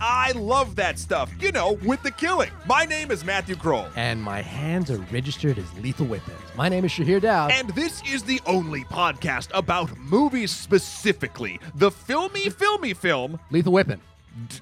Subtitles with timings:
[0.00, 1.30] I love that stuff.
[1.40, 2.50] You know, with the killing.
[2.66, 3.86] My name is Matthew Kroll.
[3.96, 6.38] And my hands are registered as lethal weapons.
[6.56, 7.50] My name is Shahir Dowd.
[7.52, 11.58] And this is the only podcast about movies specifically.
[11.74, 13.40] The filmy, filmy film.
[13.50, 14.00] lethal weapon.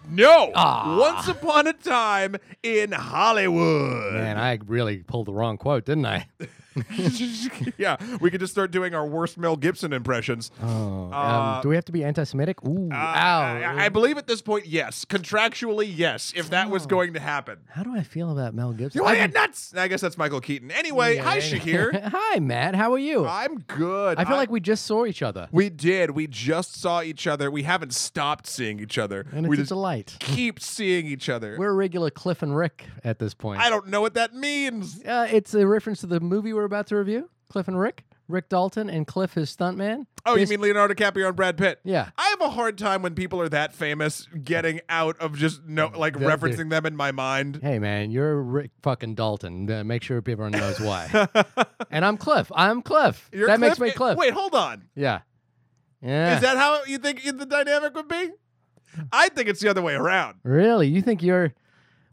[0.09, 0.53] No!
[0.55, 0.97] Ah.
[0.99, 4.15] Once upon a time in Hollywood.
[4.15, 6.27] Man, I really pulled the wrong quote, didn't I?
[7.79, 10.51] yeah, we could just start doing our worst Mel Gibson impressions.
[10.63, 11.17] Oh, Uh,
[11.57, 12.63] um, do we have to be anti-Semitic?
[12.65, 13.41] Ooh, Uh, ow!
[13.77, 15.05] I, I believe at this point, yes.
[15.05, 16.87] Contractually, yes, if that was Oh.
[16.87, 17.59] going to happen.
[17.71, 19.01] How do I feel about Mel Gibson?
[19.01, 19.75] You I- get nuts?
[19.77, 20.71] I guess that's Michael Keaton.
[20.71, 22.03] Anyway, hi, Shahir.
[22.17, 22.75] Hi, Matt.
[22.75, 23.27] How are you?
[23.27, 24.19] I'm good.
[24.19, 26.11] I feel like we just saw each other, we did.
[26.13, 27.51] We just saw each other.
[27.51, 29.27] We haven't stopped seeing each other.
[29.33, 30.17] and we it's a just delight.
[30.21, 31.57] keep seeing each other.
[31.59, 33.61] We're a regular Cliff and Rick at this point.
[33.61, 35.03] I don't know what that means.
[35.03, 38.05] Uh, it's a reference to the movie we're about to review, Cliff and Rick.
[38.29, 40.07] Rick Dalton and Cliff, his stuntman.
[40.25, 41.79] Oh, you mean Leonardo DiCaprio and Brad Pitt?
[41.85, 42.11] Yeah.
[42.19, 45.93] I have a hard time when people are that famous getting out of just no
[45.95, 47.61] like referencing them in my mind.
[47.63, 49.71] Hey, man, you're Rick fucking Dalton.
[49.71, 51.29] Uh, make sure everyone knows why.
[51.91, 52.51] and I'm Cliff.
[52.55, 53.31] I'm Cliff.
[53.33, 54.19] You're that makes me Cliff.
[54.19, 54.89] Wait, hold on.
[54.97, 55.21] Yeah.
[56.03, 56.35] Yeah.
[56.35, 58.31] Is that how you think the dynamic would be?
[59.13, 60.39] I think it's the other way around.
[60.43, 60.89] really?
[60.89, 61.55] You think you're?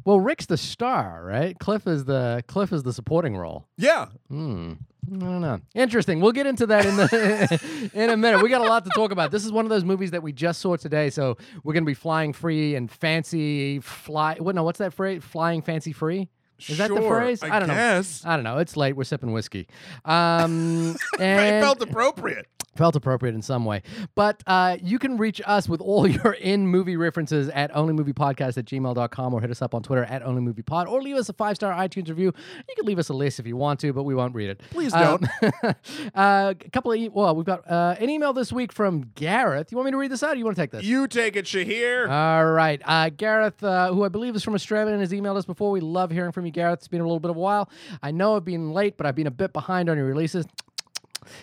[0.05, 1.57] Well, Rick's the star, right?
[1.59, 3.65] Cliff is the Cliff is the supporting role.
[3.77, 4.07] Yeah.
[4.29, 4.73] Hmm.
[5.13, 5.59] I don't know.
[5.75, 6.21] Interesting.
[6.21, 8.41] We'll get into that in the in a minute.
[8.41, 9.31] We got a lot to talk about.
[9.31, 11.93] This is one of those movies that we just saw today, so we're gonna be
[11.93, 14.35] flying free and fancy fly.
[14.39, 14.55] What?
[14.55, 15.21] No, what's that phrase?
[15.23, 16.29] Flying fancy free.
[16.67, 17.43] Is that the Sure, phrase?
[17.43, 18.23] I don't guess.
[18.23, 18.31] know.
[18.31, 18.57] I don't know.
[18.59, 18.95] It's late.
[18.95, 19.67] We're sipping whiskey.
[20.05, 22.47] Um, and it felt appropriate.
[22.75, 23.81] Felt appropriate in some way.
[24.15, 28.65] But uh, you can reach us with all your in movie references at onlymoviepodcast at
[28.65, 31.73] gmail.com or hit us up on Twitter at onlymoviepod or leave us a five star
[31.73, 32.33] iTunes review.
[32.67, 34.61] You can leave us a list if you want to, but we won't read it.
[34.71, 35.23] Please don't.
[35.23, 35.53] Um,
[36.15, 39.71] uh, a couple of, e- well, we've got uh, an email this week from Gareth.
[39.71, 40.83] You want me to read this out or you want to take this?
[40.83, 42.09] You take it, Shahir.
[42.09, 42.81] All right.
[42.85, 45.71] Uh, Gareth, uh, who I believe is from Australia and has emailed us before.
[45.71, 46.79] We love hearing from you, Gareth.
[46.79, 47.69] It's been a little bit of a while.
[48.01, 50.45] I know I've been late, but I've been a bit behind on your releases.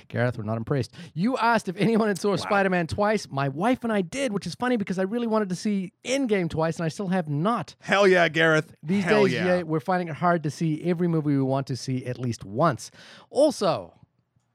[0.08, 0.92] Gareth, we're not impressed.
[1.14, 3.26] You asked if anyone had saw Spider Man twice.
[3.30, 6.48] My wife and I did, which is funny because I really wanted to see Endgame
[6.50, 7.74] twice, and I still have not.
[7.80, 8.74] Hell yeah, Gareth.
[8.82, 9.62] These Hell days, yeah.
[9.62, 12.90] we're finding it hard to see every movie we want to see at least once.
[13.30, 13.94] Also,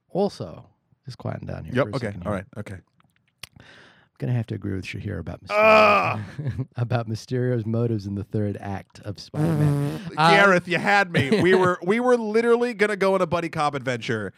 [0.10, 0.66] also,
[1.06, 1.76] just quieting down here.
[1.76, 1.96] Yep.
[1.96, 2.14] Okay.
[2.26, 2.46] All right.
[2.58, 2.78] Okay.
[3.60, 6.26] I'm gonna have to agree with Shahir about Mysterio, Ah.
[6.78, 10.00] about Mysterio's motives in the third act of Spider-Man.
[10.16, 11.42] Uh, Gareth, you had me.
[11.42, 14.32] We were we were literally gonna go on a buddy cop adventure,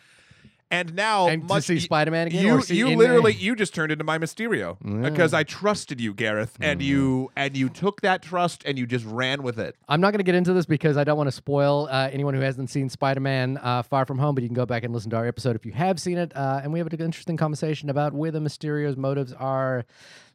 [0.70, 3.74] and now And to see y- Spider-Man again, You or see you literally you just
[3.74, 8.22] turned into my Mysterio because I trusted you, Gareth, and you and you took that
[8.22, 9.76] trust and you just ran with it.
[9.88, 12.34] I'm not going to get into this because I don't want to spoil uh, anyone
[12.34, 15.10] who hasn't seen Spider-Man uh, Far From Home, but you can go back and listen
[15.12, 16.36] to our episode if you have seen it.
[16.36, 19.86] Uh, and we have an interesting conversation about where the Mysterio's motives are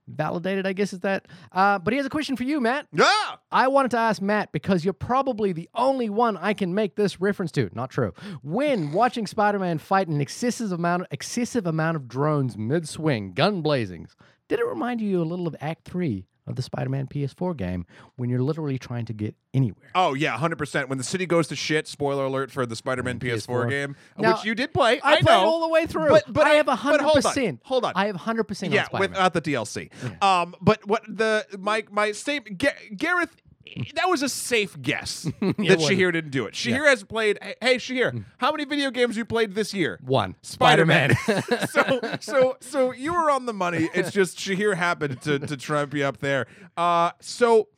[0.09, 1.27] validated, I guess is that.
[1.51, 2.87] Uh, but he has a question for you, Matt.
[2.93, 3.11] Yeah.
[3.51, 7.21] I wanted to ask Matt because you're probably the only one I can make this
[7.21, 7.71] reference to.
[7.73, 8.13] Not true.
[8.43, 14.15] When watching Spider-Man fight an excessive amount, excessive amount of drones mid-swing, gun blazings,
[14.49, 17.87] did it remind you a little of Act Three of the Spider-Man PS4 game
[18.17, 19.91] when you're literally trying to get anywhere?
[19.95, 20.89] Oh yeah, hundred percent.
[20.89, 23.71] When the city goes to shit, spoiler alert for the Spider-Man PS4, PS4.
[23.71, 25.01] game, Now, which you did play.
[25.01, 26.09] I, I, played know all the way through.
[26.09, 27.61] But but I have hundred hold on, percent.
[27.65, 27.93] Hold on.
[27.95, 28.73] I have hundred percent.
[28.73, 29.91] yeah, without the DLC.
[30.23, 33.37] Um, but what the my my statement, Ga- Gareth.
[33.95, 35.57] That was a safe guess that.
[35.57, 36.55] Shahir didn't do it.
[36.55, 37.39] Shahir has played.
[37.61, 39.99] Hey, Shahir, how many video games you played this year?
[40.03, 41.17] One Spider-Man.
[41.71, 43.89] so so so you were on the money.
[43.95, 46.47] It's just Shahir happened to to trump you up there.
[46.77, 47.69] Uh, so.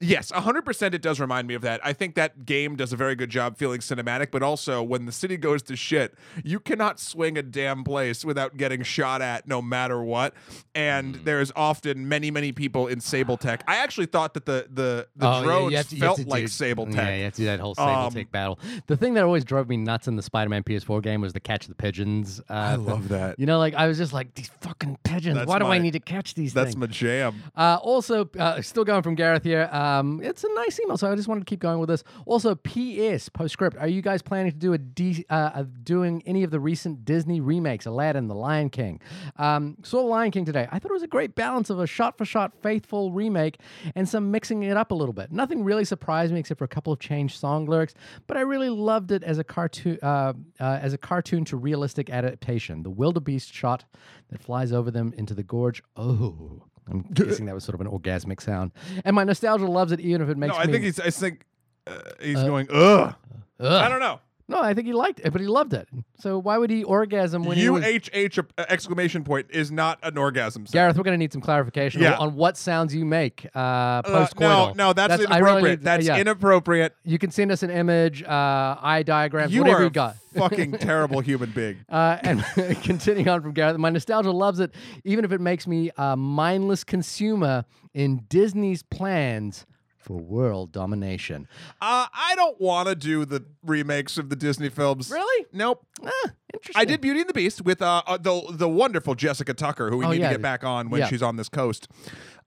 [0.00, 1.80] Yes, 100% it does remind me of that.
[1.84, 5.12] I think that game does a very good job feeling cinematic, but also when the
[5.12, 6.14] city goes to shit,
[6.44, 10.34] you cannot swing a damn place without getting shot at no matter what.
[10.72, 11.24] And Hmm.
[11.24, 13.64] there's often many, many people in Sable Tech.
[13.66, 16.86] I actually thought that the the, the Oh, drones have to- felt like do- Sable
[16.86, 16.94] Tech.
[16.96, 18.60] Yeah, you have to do that whole Sable Um, Tech battle.
[18.86, 21.66] The thing that always drove me nuts in the Spider-Man PS4 game was the catch
[21.66, 22.40] the pigeons.
[22.48, 23.38] Uh, I love that.
[23.40, 25.36] You know, like I was just like these fucking pigeons.
[25.36, 26.76] That's Why do I need to catch these That's things?
[26.76, 27.42] my jam.
[27.56, 29.68] Uh, also, uh, still going from Gareth here.
[29.88, 32.04] Um, it's a nice email, so I just wanted to keep going with this.
[32.26, 33.28] Also, P.S.
[33.28, 37.04] Postscript: Are you guys planning to do a D, uh, doing any of the recent
[37.04, 39.00] Disney remakes, Aladdin, The Lion King?
[39.36, 40.68] Um, saw Lion King today.
[40.70, 43.60] I thought it was a great balance of a shot-for-shot faithful remake
[43.94, 45.32] and some mixing it up a little bit.
[45.32, 47.94] Nothing really surprised me except for a couple of changed song lyrics,
[48.26, 52.10] but I really loved it as a cartoon, uh, uh, as a cartoon to realistic
[52.10, 52.82] adaptation.
[52.82, 53.84] The wildebeest shot
[54.30, 55.82] that flies over them into the gorge.
[55.96, 56.62] Oh.
[56.90, 58.72] I'm guessing that was sort of an orgasmic sound.
[59.04, 60.72] And my nostalgia loves it, even if it makes No, I me.
[60.72, 61.00] think he's.
[61.00, 61.44] I think
[61.86, 62.68] uh, he's going.
[62.70, 63.14] Ugh.
[63.60, 64.20] I don't know.
[64.50, 65.86] No, I think he liked it, but he loved it.
[66.18, 67.84] So why would he orgasm when he was...
[67.84, 70.72] UHH uh, exclamation point is not an orgasm sound.
[70.72, 72.16] Gareth, we're going to need some clarification Yeah.
[72.16, 75.82] on what sounds you make uh, Uh, post no, no, that's, inappropriate.
[75.82, 76.96] that's inappropriate.
[77.04, 80.16] You can send us an image, uh, eye diagrams, You whatever are you got.
[80.34, 81.76] a fucking terrible human being.
[81.86, 82.42] Uh, and
[82.82, 84.72] continuing on from Gareth, my nostalgia loves it,
[85.04, 89.66] even if it makes me a mindless consumer in Disney's plans
[89.98, 91.46] for world domination.
[91.80, 95.10] Uh, I don't want to do the remakes of the Disney films.
[95.10, 95.46] Really?
[95.52, 95.84] Nope.
[96.04, 96.10] Ah,
[96.54, 96.80] interesting.
[96.80, 99.98] I did Beauty and the Beast with uh, uh, the the wonderful Jessica Tucker, who
[99.98, 100.28] we Oh, need yeah.
[100.28, 101.08] to get back on when Yeah.
[101.08, 101.88] she's on this coast.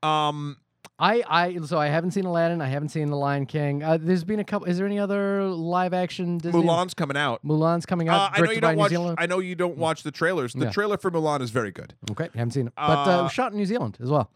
[0.03, 0.57] Um,
[0.98, 2.62] I, I, so I haven't seen Aladdin.
[2.62, 3.81] I haven't seen The Lion King.
[3.81, 4.68] Uh, there's been a couple.
[4.68, 6.62] Is there any other live action Disney?
[6.62, 7.44] Mulan's coming out.
[7.44, 8.31] Mulan's coming Uh, out.
[8.38, 8.94] I know you don't watch.
[9.18, 10.53] I know you don't watch the trailers.
[10.53, 10.71] The Yeah.
[10.71, 11.95] trailer for Mulan is very good.
[12.12, 14.30] Okay, haven't seen it, but uh, Uh, shot in New Zealand as well.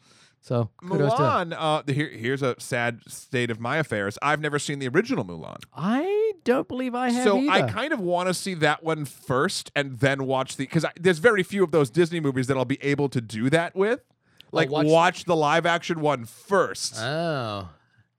[0.46, 0.70] So.
[0.84, 1.56] Mulan.
[1.58, 4.16] Uh, here, here's a sad state of my affairs.
[4.22, 7.52] I've never seen the original Mulan, I don't believe I have so either.
[7.52, 11.18] I kind of want to see that one first and then watch the because there's
[11.18, 14.02] very few of those Disney movies that I'll be able to do that with.
[14.52, 16.96] Like watch- watch, the live action one first.
[17.00, 17.68] oh,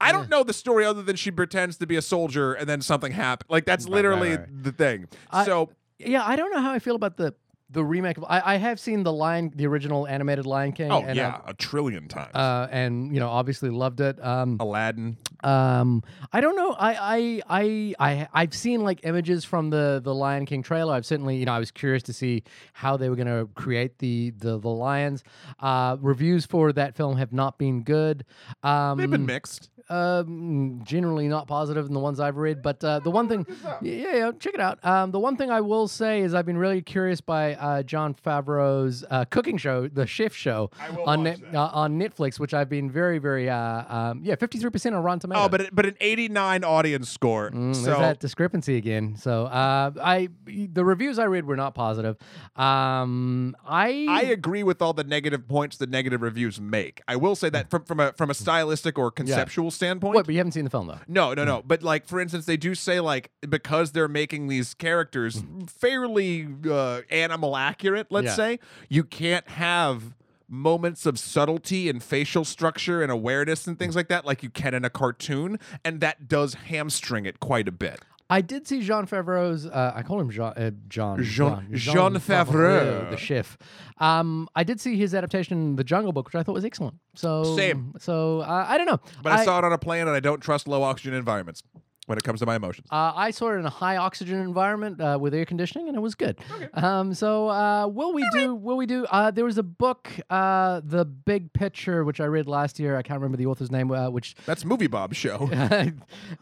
[0.00, 2.82] I don't know the story other than she pretends to be a soldier and then
[2.82, 3.50] something happened.
[3.50, 4.62] Like that's Right, literally right, right.
[4.64, 5.06] the thing.
[5.30, 5.70] I- so
[6.00, 6.26] yeah.
[6.26, 7.34] I don't know how I feel about the
[7.70, 8.16] the remake.
[8.18, 10.90] Of, I, I have seen the Lion, the original animated Lion King.
[10.90, 12.34] oh and, yeah, a trillion times.
[12.34, 14.24] Uh, uh, and you know, obviously loved it.
[14.24, 15.16] Um, Aladdin.
[15.42, 16.02] Um,
[16.32, 16.72] I don't know.
[16.72, 20.94] I, I, I, I, I've seen like images from the the Lion King trailer.
[20.94, 23.98] I've certainly, you know, I was curious to see how they were going to create
[23.98, 25.24] the the the lions.
[25.60, 28.24] Uh, reviews for that film have not been good.
[28.62, 29.70] Um, They've been mixed.
[29.88, 33.46] Um, generally not positive in the ones I've read, but uh, the one thing,
[33.82, 34.84] yeah, yeah, check it out.
[34.84, 38.14] Um, the one thing I will say is I've been really curious by uh, Jon
[38.14, 40.70] Favreau's uh, cooking show, the Chef Show,
[41.04, 44.70] on Net, uh, on Netflix, which I've been very, very, uh, um, yeah, fifty three
[44.70, 45.44] percent on Rotten Tomatoes.
[45.46, 47.50] Oh, but it, but an 89 audience score.
[47.50, 49.16] Mm, so there's that discrepancy again.
[49.16, 52.16] So uh, I, the reviews I read were not positive.
[52.56, 57.02] Um, I, I agree with all the negative points the negative reviews make.
[57.06, 60.14] I will say that from from a from a stylistic or conceptual standpoint.
[60.14, 60.26] what?
[60.26, 60.98] But you haven't seen the film though.
[61.06, 61.48] No, no, hmm.
[61.48, 61.62] no.
[61.66, 65.64] But like for instance, they do say like because they're making these characters hmm.
[65.64, 68.34] fairly uh, animal accurate, let's Yeah.
[68.34, 68.58] say,
[68.88, 70.14] you can't have
[70.48, 73.98] moments of subtlety and facial structure and awareness and things hmm.
[73.98, 77.72] like that like you can in a cartoon and that does hamstring it quite a
[77.72, 78.00] bit.
[78.28, 79.66] I did see Jean Favreau's.
[79.66, 80.52] Uh, I call him Jean.
[80.56, 81.22] Uh, Jon.
[81.22, 83.10] Jean- Jean Favreau.
[83.10, 83.56] the chef.
[83.98, 86.96] Um, I did see his adaptation, The Jungle Book, which I thought was excellent.
[87.14, 87.94] So Same.
[87.98, 90.40] So uh, I don't know, But I, saw it on a plane and I don't
[90.40, 91.62] trust low oxygen environments
[92.06, 92.88] when it comes to my emotions.
[92.90, 96.00] Uh, I saw it in a high oxygen environment uh, with air conditioning, and it
[96.00, 96.38] was good.
[96.74, 98.54] Um, so uh, will we do?
[98.54, 99.04] Will we do?
[99.06, 102.96] Uh, there was a book, uh, The Big Picture, which I read last year.
[102.96, 105.50] I can't remember the author's name, uh, which That's Movie Bob's show.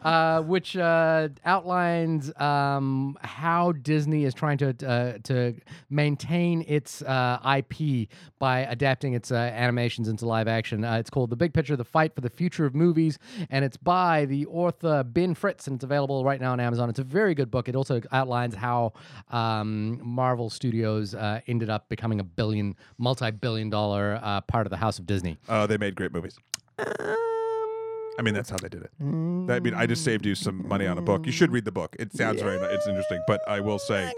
[0.03, 5.55] uh, which uh, outlines um, how Disney is trying to uh, to
[5.89, 8.09] maintain its uh, IP
[8.39, 10.83] by adapting its uh, animations into live action.
[10.83, 13.17] Uh, it's called The Big Picture: The Fight for the Future of Movies,
[13.49, 16.89] and it's by the author Ben Fritz, and it's available right now on Amazon.
[16.89, 17.67] It's a very good book.
[17.69, 18.93] It also outlines how
[19.31, 24.99] um, Marvel Studios uh, ended up becoming a billion, multi-billion-dollar uh, part of the House
[24.99, 25.37] of Disney.
[25.49, 26.37] Oh, they made great movies.
[26.77, 28.91] I mean, that's how they did it.
[29.01, 31.25] I mean, I just saved you some money on a book.
[31.25, 31.95] You should read the book.
[31.99, 33.21] It sounds very, it's interesting.
[33.27, 34.11] But I will say,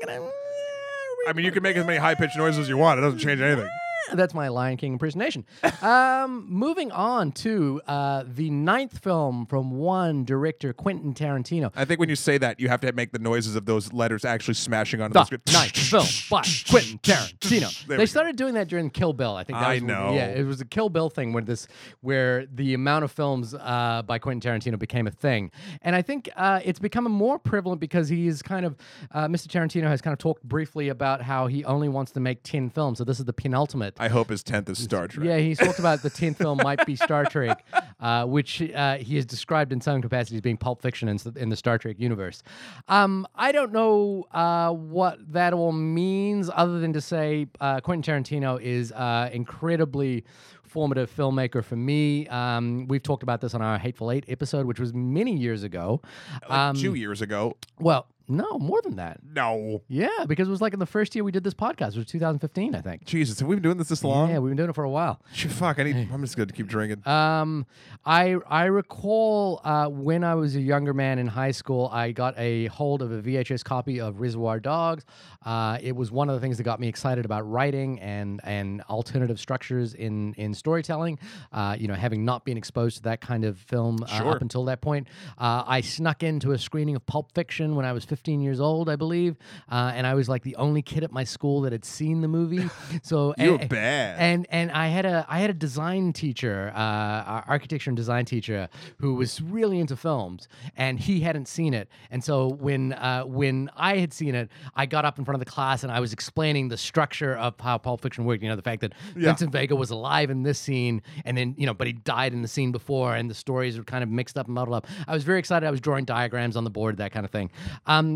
[1.27, 2.99] I mean, you can make as many high pitched noises as you want.
[2.99, 3.69] It doesn't change anything.
[4.13, 5.45] That's my Lion King impersonation.
[5.81, 11.71] um, moving on to uh, the ninth film from one director, Quentin Tarantino.
[11.75, 14.23] I think when you say that, you have to make the noises of those letters
[14.25, 15.53] actually smashing onto the, The script.
[15.53, 17.85] ninth film by Quentin Tarantino.
[17.87, 19.35] There they started doing that during Kill Bill.
[19.35, 19.59] I think.
[19.59, 20.13] That I was, know.
[20.13, 21.67] Yeah, it was a Kill Bill thing where this,
[22.01, 25.51] where the amount of films uh, by Quentin Tarantino became a thing,
[25.81, 28.75] and I think uh, it's becoming more prevalent because he is kind of,
[29.11, 29.47] uh, Mr.
[29.47, 32.97] Tarantino has kind of talked briefly about how he only wants to make ten films.
[32.99, 33.86] So this is the penultimate.
[33.97, 35.25] I hope his 10th is Star Trek.
[35.27, 37.65] Yeah, he's talked about the 10th film might be Star Trek,
[37.99, 41.49] uh, which uh, he has described in some capacity as being Pulp Fiction in, in
[41.49, 42.43] the Star Trek universe.
[42.87, 48.23] Um, I don't know uh, what that all means, other than to say uh, Quentin
[48.23, 50.23] Tarantino is uh, incredibly
[50.63, 52.27] formative filmmaker for me.
[52.27, 56.01] Um, we've talked about this on our Hateful Eight episode, which was many years ago.
[56.49, 57.55] Like Um, two years ago.
[57.79, 59.19] well, no, more than that.
[59.33, 59.81] No.
[59.87, 62.05] Yeah, because it was like in the first year we did this podcast, which was
[62.07, 63.05] 2015, I think.
[63.05, 64.29] Jesus, have we been doing this this long?
[64.29, 65.21] Yeah, we've been doing it for a while.
[65.33, 67.07] Shit, Fuck, I need, I'm just going to keep drinking.
[67.07, 67.65] Um,
[68.05, 72.37] I I recall uh, when I was a younger man in high school, I got
[72.37, 75.05] a hold of a VHS copy of Reservoir Dogs.
[75.45, 78.81] Uh, it was one of the things that got me excited about writing and and
[78.83, 81.19] alternative structures in in storytelling.
[81.51, 84.31] Uh, you know, having not been exposed to that kind of film uh, Sure.
[84.35, 85.07] up until that point,
[85.37, 88.89] uh, I snuck into a screening of Pulp Fiction when I was 15 years old,
[88.89, 89.35] I believe,
[89.71, 92.27] uh, and I was like the only kid at my school that had seen the
[92.27, 92.69] movie.
[93.03, 94.19] So You're and, bad.
[94.19, 98.69] and and I had a I had a design teacher, uh, architecture and design teacher,
[98.99, 101.87] who was really into films, and he hadn't seen it.
[102.11, 105.45] And so when uh, when I had seen it, I got up in front of
[105.45, 108.41] the class and I was explaining the structure of how Pulp Fiction worked.
[108.43, 109.27] You know, the fact that Yeah.
[109.29, 112.41] Vincent Vega was alive in this scene, and then you know, but he died in
[112.41, 114.87] the scene before, and the stories were kind of mixed up and muddled up.
[115.07, 115.65] I was very excited.
[115.67, 117.51] I was drawing diagrams on the board, that kind of thing.
[117.85, 118.06] Um,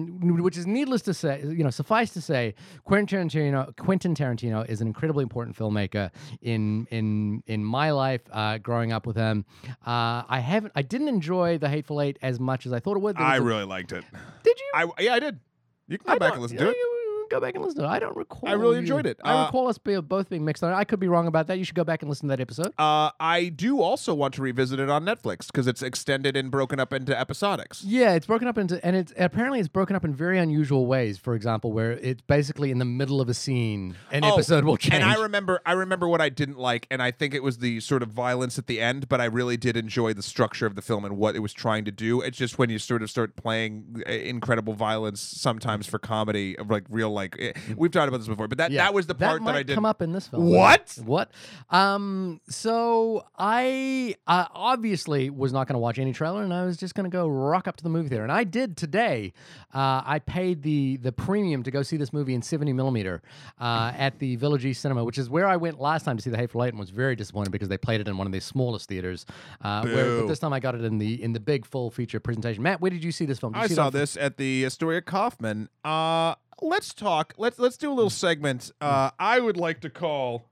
[0.43, 4.81] which is needless to say, you know, suffice to say, Quentin Tarantino, Quentin Tarantino is
[4.81, 6.09] an incredibly important filmmaker
[6.41, 8.21] in in in my life.
[8.31, 9.45] Uh, growing up with him,
[9.85, 13.01] uh, I haven't, I didn't enjoy The Hateful Eight as much as I thought it
[13.01, 13.17] would.
[13.17, 14.03] I really liked it.
[14.43, 14.71] did you?
[14.75, 15.39] I yeah, I did.
[15.87, 16.75] You can go I back and listen to it.
[16.75, 17.00] you-
[17.31, 17.89] Go back and listen to it.
[17.89, 18.47] I don't recall.
[18.49, 19.17] I really you- enjoyed it.
[19.23, 20.75] I Uh, recall us be, both being mixed on it.
[20.75, 21.57] I could be wrong about that.
[21.57, 22.73] You should go back and listen to that episode.
[22.77, 26.77] Uh, I do also want to revisit it on Netflix because it's extended and broken
[26.79, 27.83] up into episodics.
[27.85, 31.17] Yeah, it's broken up into, and it's apparently it's broken up in very unusual ways.
[31.17, 34.75] For example, where it's basically in the middle of a scene, an Oh, episode will
[34.77, 34.95] change.
[34.95, 37.79] And I remember, I remember what I didn't like, and I think it was the
[37.79, 39.07] sort of violence at the end.
[39.07, 41.85] But I really did enjoy the structure of the film and what it was trying
[41.85, 42.19] to do.
[42.19, 46.69] It's just when you sort of start playing uh, incredible violence sometimes for comedy, of
[46.69, 48.47] like real like eh, we've talked about this before.
[48.47, 49.75] But that Yeah, that was the part that, might I did.
[49.75, 50.49] come up in this film.
[50.49, 50.97] What?
[51.03, 51.31] What?
[51.69, 52.41] Um.
[52.49, 56.95] So I uh, obviously was not going to watch any trailer, and I was just
[56.95, 59.33] going to go rock up to the movie theater, and I did today.
[59.73, 63.21] Uh, I paid the the premium to go see this movie in 70 millimeter
[63.59, 66.29] uh, at the Village East Cinema, which is where I went last time to see
[66.29, 68.41] The Hateful Eight, and was very disappointed because they played it in one of the
[68.41, 69.25] smallest theaters.
[69.61, 72.19] Uh, where, but this time I got it in the in the big full feature
[72.19, 72.63] presentation.
[72.63, 73.53] Matt, where did you see this film?
[73.55, 75.69] I saw this at the Astoria Kaufman.
[75.83, 77.33] Uh, let's talk.
[77.37, 78.71] Let's let's do a little segment.
[78.79, 80.45] Uh, I would like to call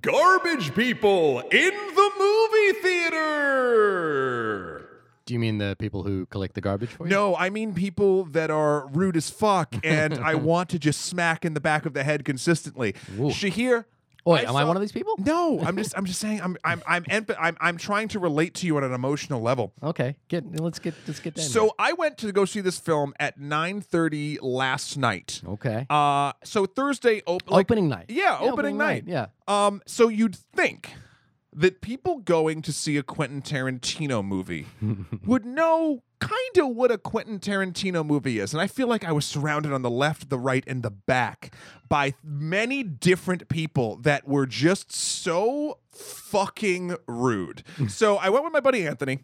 [0.00, 4.86] garbage people in the movie theater.
[5.26, 7.10] Do you mean the people who collect the garbage for you?
[7.10, 11.44] No, I mean people that are rude as fuck, and I want to just smack
[11.44, 12.94] in the back of the head consistently.
[13.18, 13.30] Ooh.
[13.30, 13.86] Shahir.
[14.26, 15.14] Wait, am I one of these people?
[15.18, 18.54] No, I'm just I'm just saying I'm I'm I'm emp- I'm, I'm trying to relate
[18.54, 19.72] to you on an emotional level.
[19.82, 21.44] Okay, get let's get let's get down.
[21.46, 25.40] So I went to go see this film at 9:30 last night.
[25.46, 28.06] okay, Uh, so Thursday op- like, opening night.
[28.08, 29.04] Yeah, opening night.
[29.06, 29.26] Yeah.
[29.48, 30.92] Um, so you'd think
[31.52, 34.66] that people going to see a Quentin Tarantino movie
[35.24, 38.52] would know kind of what a Quentin Tarantino movie is.
[38.52, 41.54] And I feel like I was surrounded on the left, the right, and the back
[41.88, 47.62] by many different people that were just so fucking rude.
[47.76, 47.86] Hmm.
[47.88, 49.20] so I went with my buddy Anthony.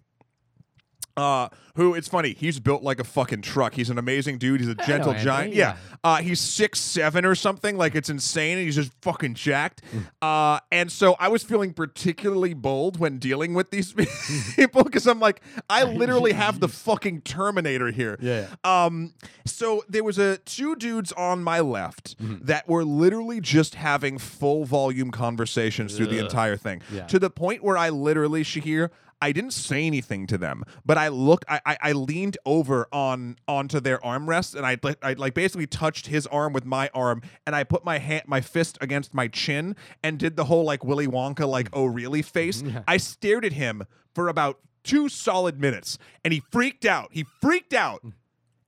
[1.16, 3.74] Uh, who it's funny, he's built like a fucking truck.
[3.74, 4.60] He's an amazing dude.
[4.60, 5.54] He's a gentle giant.
[5.54, 5.74] yeah.
[5.74, 5.76] Yeah.
[6.04, 7.76] Uh, he's six seven or something.
[7.76, 9.82] Like it's insane, and he's just fucking jacked.
[9.94, 10.06] Mm.
[10.20, 13.92] Uh, and so I was feeling particularly bold when dealing with these
[14.56, 15.40] people because I'm like,
[15.70, 18.18] I literally have the fucking Terminator here.
[18.20, 18.46] Yeah.
[18.64, 19.14] Um.
[19.46, 22.44] So there was a two dudes on my left Mm-hmm.
[22.46, 27.06] that were literally just having full volume conversations through the entire thing Yeah.
[27.06, 28.90] to the point where I literally Shahir.
[29.22, 31.44] I didn't say anything to them, but I looked.
[31.48, 35.68] I, I, I leaned over on onto their armrest, and I like I like basically
[35.68, 39.28] touched his arm with my arm, and I put my hand, my fist against my
[39.28, 41.74] chin, and did the whole like Willy Wonka, like mm.
[41.74, 42.64] oh really face.
[42.88, 47.10] I stared at him for about two solid minutes, and he freaked out.
[47.12, 48.14] He freaked out mm.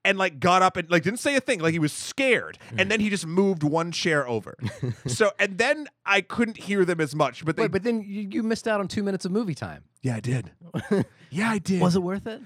[0.04, 2.80] and like got up and like didn't say a thing like he was scared mm.
[2.80, 4.56] and then he just moved one chair over
[5.06, 8.28] so and then i couldn't hear them as much but they Wait, but then you,
[8.30, 9.84] you missed out on two minutes of movie time.
[10.04, 10.52] Yeah i did
[11.30, 12.40] yeah i did Was it worth it?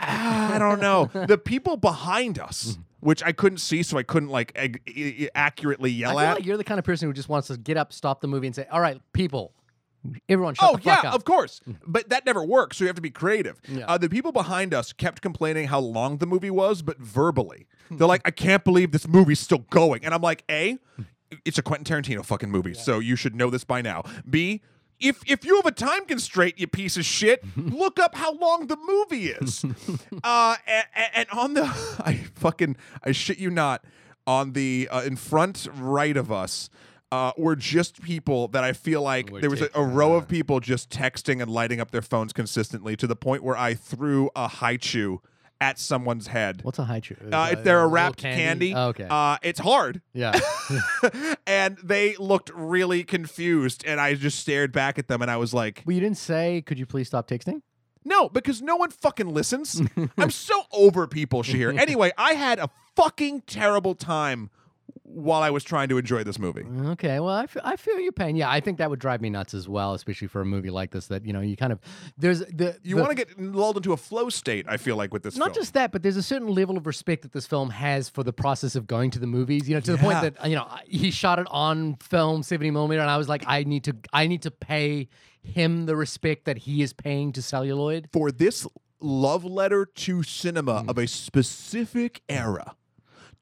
[0.00, 2.82] Ah, i don't know the people behind us Mm-hmm.
[3.08, 6.18] which i couldn't see so i couldn't like ag- i- i- accurately I yell feel
[6.20, 8.28] at like you're the kind of person who just wants to get up, stop the
[8.28, 9.52] movie, and say, "All right, people,
[10.28, 11.60] everyone, shut Oh the fuck yeah, up." of course.
[11.86, 13.60] But that never works, so you have to be creative.
[13.68, 13.86] Yeah.
[13.86, 17.66] Uh, the people behind us kept complaining how long the movie was, but verbally.
[17.90, 20.76] They're like, "I can't believe this movie's still going," and I'm like, "A,
[21.46, 24.02] it's a Quentin Tarantino fucking movie, so you should know this by now.
[24.28, 24.60] B."
[25.00, 28.66] If, if you have a time constraint, you piece of shit, look up how long
[28.66, 29.64] the movie is.
[30.24, 31.64] uh, and, and on the,
[32.04, 33.84] I fucking, I shit you not,
[34.26, 36.70] on the uh, in front right of us,
[37.12, 40.28] uh, were just people that I feel like We're there was a, a row of
[40.28, 44.30] people just texting and lighting up their phones consistently to the point where I threw
[44.36, 45.20] a Hi-Chew
[45.60, 46.60] at someone's head.
[46.62, 47.16] What's a Hi-Chew?
[47.32, 49.06] Uh, if they're a wrapped candy, Oh, okay.
[49.10, 50.00] uh, it's hard.
[50.12, 50.38] yeah.
[51.46, 55.52] and they looked really confused, and I just stared back at them, and I was
[55.52, 57.62] like, well, you didn't say, "Could you please stop texting"?
[58.04, 59.82] No, because no one fucking listens.
[60.18, 61.78] I'm so over people, Shahir.
[61.78, 64.48] Anyway, I had a fucking terrible time
[65.14, 66.64] while I was trying to enjoy this movie.
[66.90, 68.36] Okay, well, I feel, I feel your pain.
[68.36, 70.90] Yeah, I think that would drive me nuts as well, especially for a movie like
[70.90, 71.08] this.
[71.08, 71.80] That you know, you kind of
[72.16, 75.12] there's the You the- want to get lulled into a flow state, I feel like,
[75.12, 75.54] with this not film.
[75.54, 78.32] just that, but there's a certain level of respect that this film has for the
[78.32, 79.68] process of going to the movies.
[79.68, 83.00] You know, to the point that you know he shot it on film, 70 millimeter,
[83.00, 85.08] and I was like, I need to, I need to pay
[85.42, 88.08] him the respect that he is paying to celluloid.
[88.12, 88.66] for this
[89.00, 90.90] love letter to cinema hmm.
[90.90, 92.76] of a specific era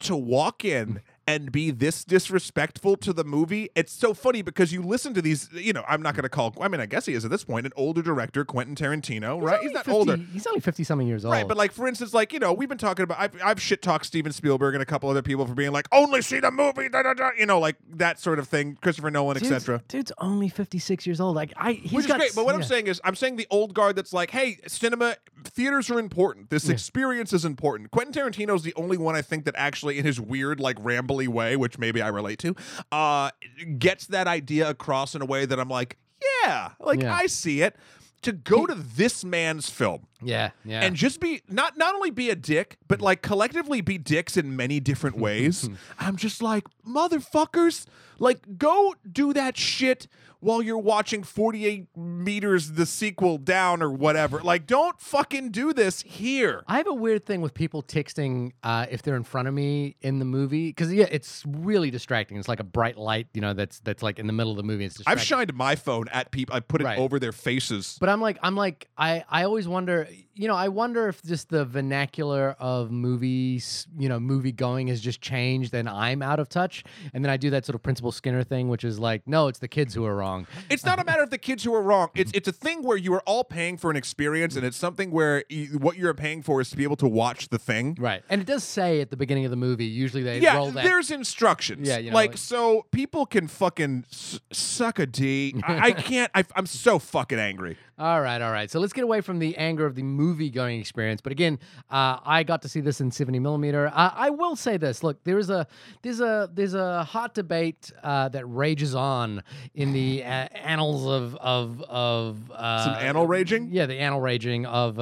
[0.00, 3.68] to walk in and be this disrespectful to the movie.
[3.74, 6.54] It's so funny because you listen to these, you know, I'm not going to call,
[6.58, 9.60] I mean, I guess he is at this point, an older director, Quentin Tarantino, right?
[9.60, 10.16] He's not 50 older.
[10.32, 11.32] He's only 50 something years old.
[11.32, 13.18] Right, but like for instance, like you know, we've been talking about.
[13.20, 16.22] I've, I've shit talked Steven Spielberg and a couple other people for being like, only
[16.22, 18.78] see the movie, da, da, da, you know, like that sort of thing.
[18.80, 19.82] Christopher Nolan, etc.
[19.88, 21.36] dude's only 56 years old.
[21.36, 23.74] Like I, he's Which got great, but what I'm saying is, I'm saying the old
[23.74, 26.48] guard that's like, hey, cinema theaters are important.
[26.48, 27.90] This experience is important.
[27.90, 30.76] Quentin Tarantino's the only one I think that actually, in his weird, like
[31.18, 32.54] rambly way, which maybe I relate to,
[32.92, 33.30] uh,
[33.78, 35.96] gets that idea across in a way that I'm like,
[36.44, 37.14] yeah, like Yeah.
[37.14, 37.76] I see it.
[38.22, 40.80] To go to this man's film Yeah, yeah.
[40.82, 44.56] and just be not not only be a dick, but like collectively be dicks in
[44.56, 45.70] many different ways.
[46.00, 47.86] I'm just like motherfuckers,
[48.18, 50.08] like go do that shit
[50.40, 54.40] while you're watching 48 meters the sequel down or whatever.
[54.40, 56.62] Like don't fucking do this here.
[56.66, 59.96] I have a weird thing with people texting uh, if they're in front of me
[60.00, 62.36] in the movie because yeah, it's really distracting.
[62.38, 64.62] It's like a bright light, you know, that's that's like in the middle of the
[64.62, 64.84] movie.
[64.84, 66.54] It's I've shined my phone at people.
[66.54, 66.98] I put it Right.
[66.98, 67.96] over their faces.
[68.00, 71.48] But I'm like, I'm like, I, I always wonder, you know, I wonder if just
[71.48, 76.48] the vernacular of movies, you know, movie going has just changed and I'm out of
[76.48, 76.84] touch.
[77.12, 79.58] And then I do that sort of Principal Skinner thing, which is like, no, it's
[79.58, 80.46] the kids who are wrong.
[80.70, 82.10] It's not a matter of the kids who are wrong.
[82.14, 85.10] It's it's a thing where you are all paying for an experience, and it's something
[85.10, 87.96] where you, what you're paying for is to be able to watch the thing.
[87.98, 88.22] Right.
[88.30, 90.84] And it does say at the beginning of the movie, usually they yeah, roll that.
[90.84, 91.88] there's instructions.
[91.88, 95.56] Yeah, you know, like, like- so people can fucking s- suck a D.
[95.66, 96.30] I, I can't.
[96.34, 97.76] I, I'm so fucking angry.
[97.98, 98.70] All right, all right.
[98.70, 101.20] So let's get away from the anger of the movie going experience.
[101.20, 101.58] But again,
[101.90, 103.88] uh, I got to see this in 70 millimeter.
[103.88, 105.66] Uh, I will say this: look, there's a
[106.02, 109.42] there's a there's a hot debate uh, that rages on
[109.74, 113.70] in the uh, annals of of of uh, Some annal raging.
[113.72, 115.00] Yeah, the annal raging of.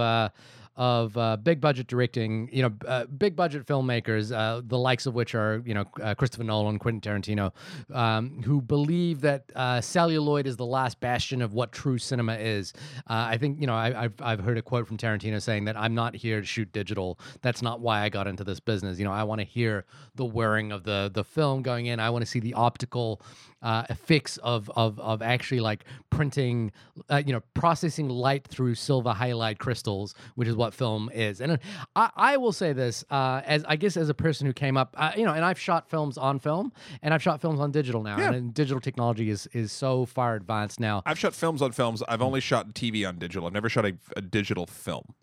[0.78, 5.14] Of uh, big budget directing, you know, uh, big budget filmmakers, uh, the likes of
[5.14, 7.52] which are, you know, uh, Christopher Nolan, Quentin Tarantino,
[7.94, 12.74] um, who believe that uh, celluloid is the last bastion of what true cinema is.
[13.08, 15.78] Uh, I think, you know, I, I've, I've heard a quote from Tarantino saying that
[15.78, 17.18] I'm not here to shoot digital.
[17.40, 18.98] That's not why I got into this business.
[18.98, 22.00] You know, I want to hear the whirring of the the film going in.
[22.00, 23.22] I want to see the optical
[23.66, 26.70] uh, effects of of of actually like printing,
[27.10, 31.40] uh, you know, processing light through silver halide crystals, which is what film is.
[31.40, 31.56] And uh,
[31.96, 34.94] I, I will say this, uh, as I guess as a person who came up,
[34.96, 38.02] uh, you know, and I've shot films on film, and I've shot films on digital
[38.02, 38.32] now, Yeah.
[38.32, 41.02] and digital technology is is so far advanced now.
[41.04, 42.02] I've shot films on films.
[42.08, 43.46] I've only shot TV on digital.
[43.46, 45.14] I've never shot a, a digital film.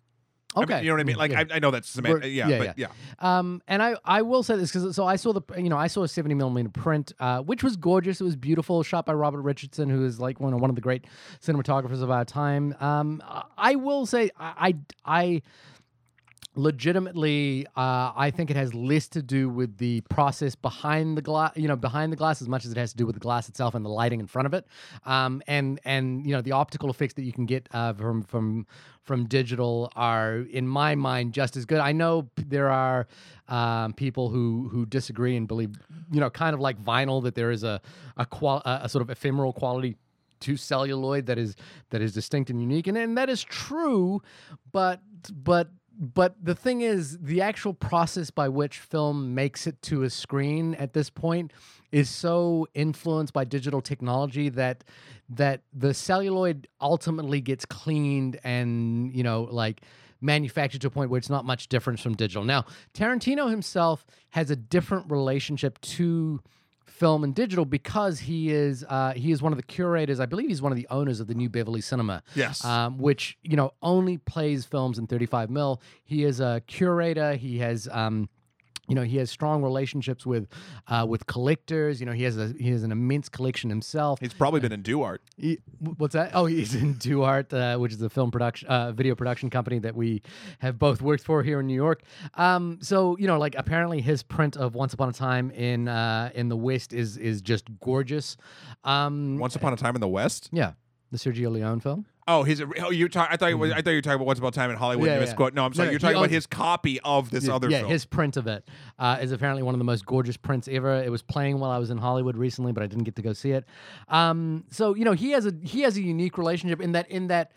[0.56, 1.16] I mean, Okay, you know what I mean?
[1.16, 1.44] Like yeah.
[1.50, 2.86] I, I know that's semant- We're- yeah, yeah, but yeah.
[3.18, 5.86] Um, and I, I will say this because so I saw the you know I
[5.88, 8.20] saw a 70 millimeter print, uh, which was gorgeous.
[8.20, 10.82] It was beautiful, shot by Robert Richardson, who is like one of one of the
[10.82, 11.04] great
[11.44, 12.74] cinematographers of our time.
[12.80, 13.22] Um,
[13.58, 15.22] I will say I I.
[15.24, 15.42] I
[16.56, 21.52] legitimately uh, i think it has less to do with the process behind the glass
[21.56, 23.48] you know behind the glass as much as it has to do with the glass
[23.48, 24.66] itself and the lighting in front of it.
[25.04, 28.66] Um, and and you know the optical effects that you can get uh, from from
[29.02, 31.78] from digital are in my mind just as good.
[31.78, 33.06] I know there are
[33.48, 35.72] um, people who who disagree and believe
[36.10, 37.80] you know kind of like vinyl that there is a
[38.16, 39.96] a, qual- a, a sort of ephemeral quality
[40.40, 41.56] to celluloid that is
[41.90, 42.86] that is distinct and unique.
[42.86, 44.22] And, and that is true
[44.72, 45.00] but
[45.32, 50.10] but but the thing is the actual process by which film makes it to a
[50.10, 51.52] screen at this point
[51.92, 54.84] is so influenced by digital technology that
[55.28, 59.82] that the celluloid ultimately gets cleaned and you know like
[60.20, 62.44] manufactured to a point where it's not much different from digital.
[62.44, 66.40] Now tarantino himself has a different relationship to
[66.86, 70.20] film and digital because he is uh, he is one of the curators.
[70.20, 72.22] I believe he's one of the owners of the New Beverly Cinema.
[72.34, 72.64] Yes.
[72.64, 75.80] um, which you know only plays films in 35 mil.
[76.04, 77.34] He is a curator.
[77.34, 77.88] He has.
[77.90, 78.28] Um,
[78.88, 80.48] you know he has strong relationships with
[80.88, 82.00] uh, with collectors.
[82.00, 84.20] You know he has a he has an immense collection himself.
[84.20, 85.22] He's probably been in Duart.
[85.36, 86.32] He, what's that?
[86.34, 89.94] Oh, he's in Duart, uh, which is a film production, uh, video production company that
[89.94, 90.22] we
[90.58, 92.02] have both worked for here in New York.
[92.34, 96.30] Um, so you know, like apparently his print of Once Upon a Time in uh,
[96.34, 98.36] in the West is is just gorgeous.
[98.84, 100.48] Um, Once Upon a Time in the West.
[100.52, 100.72] yeah,
[101.10, 102.06] The Sergio Leone film.
[102.26, 102.62] Oh, his.
[102.80, 103.28] Oh, you talk.
[103.30, 103.58] I thought you.
[103.58, 105.02] was- I thought you were talking about Once Upon a Time in Hollywood.
[105.02, 105.06] Mm-hmm.
[105.08, 105.30] Yeah, and you yeah.
[105.30, 105.54] misquote.
[105.54, 105.88] No, I'm sorry.
[105.88, 107.90] no, you're talking about his copy of this other yeah, film.
[107.90, 108.66] his print of it
[108.98, 111.02] uh, is apparently one of the most gorgeous prints ever.
[111.02, 113.34] It was playing while I was in Hollywood recently, but I didn't get to go
[113.34, 113.66] see it.
[114.08, 117.26] Um, so you know, he has a he has a unique relationship in that in
[117.28, 117.52] that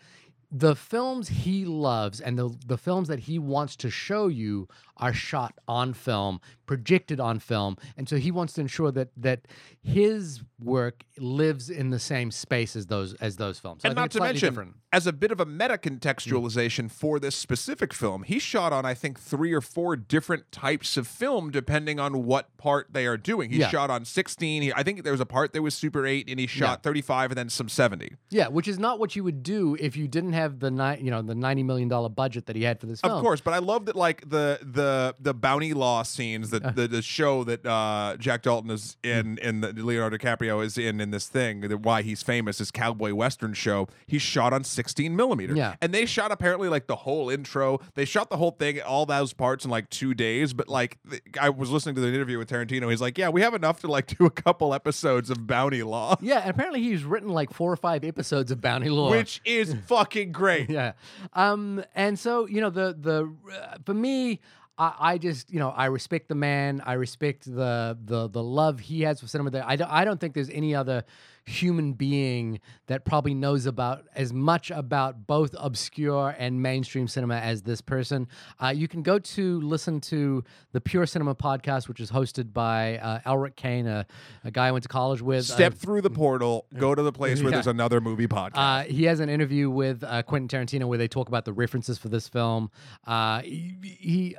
[0.50, 5.12] the films he loves and the the films that he wants to show you are
[5.12, 9.42] shot on film, projected on film, and so he wants to ensure that that
[9.82, 13.82] his work lives in the same space as those as those films.
[13.82, 14.74] So and not to mention, different.
[14.92, 16.90] as a bit of a meta contextualization mm.
[16.90, 21.06] for this specific film, he shot on I think three or four different types of
[21.06, 23.50] film depending on what part they are doing.
[23.50, 23.68] He Yeah.
[23.68, 24.62] shot on 16.
[24.62, 27.30] He, I think there was a part that was Super 8, and he shot 35
[27.32, 28.16] and then some 70.
[28.30, 31.10] Yeah, which is not what you would do if you didn't have the ni- you
[31.10, 33.12] know the ninety million dollar budget that he had for this film.
[33.14, 36.88] Of course, but I love that like the the the bounty law scenes that the,
[36.88, 39.38] the show that uh, Jack Dalton is in Mm.
[39.38, 43.12] in the Leonardo DiCaprio is in in this thing that why he's famous this cowboy
[43.14, 43.88] western show.
[44.06, 45.54] He shot on 16 millimeter.
[45.54, 45.74] Yeah.
[45.82, 47.80] and they shot apparently like the whole intro.
[47.94, 50.52] They shot the whole thing, all those parts in like two days.
[50.52, 50.98] But like
[51.40, 52.88] I was listening to the interview with Tarantino.
[52.90, 56.16] He's like, yeah, we have enough to like do a couple episodes of bounty law,
[56.20, 59.10] Yeah, and apparently he's written like four or five episodes of Bounty Law.
[59.10, 60.70] which is fucking great.
[60.78, 60.92] yeah,
[61.32, 64.40] um, and so you know the the uh, for me.
[64.80, 66.80] I, I just, you know, I respect the man.
[66.86, 69.50] I respect the the the love he has for cinema.
[69.50, 71.02] There, I don't, I don't think there's any other
[71.48, 77.62] human being that probably knows about as much about both obscure and mainstream cinema as
[77.62, 78.28] this person.
[78.62, 82.98] Uh, you can go to listen to the Pure Cinema podcast, which is hosted by
[82.98, 84.06] uh, Elric Kane, a,
[84.44, 85.46] a guy I went to college with.
[85.46, 87.56] Step Uh, through the portal, go to the place where Yeah.
[87.56, 88.52] there's another movie podcast.
[88.56, 91.96] uh, he has an interview with uh, Quentin Tarantino where they talk about the references
[91.98, 92.70] for this film.
[93.06, 94.36] Uh, he, he,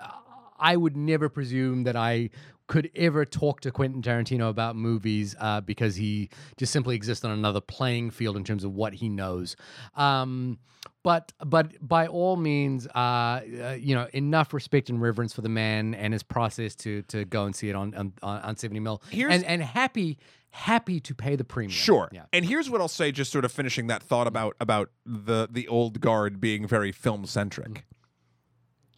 [0.60, 2.30] I would never presume that I
[2.70, 7.32] could ever talk to Quentin Tarantino about movies uh, because he just simply exists on
[7.32, 9.58] another playing field in terms of what he knows.
[9.96, 10.60] Um,
[11.04, 15.50] but but by all means, uh, uh, you know, enough respect and reverence for the
[15.50, 19.02] man and his process to to go and see it on on, on 70 mil.
[19.10, 20.20] Here's- and and happy
[20.52, 21.72] happy to pay the premium.
[21.72, 22.10] Sure.
[22.12, 22.26] Yeah.
[22.32, 25.68] And here's what I'll say, just sort of finishing that thought about about the the
[25.68, 27.86] old guard being very film centric.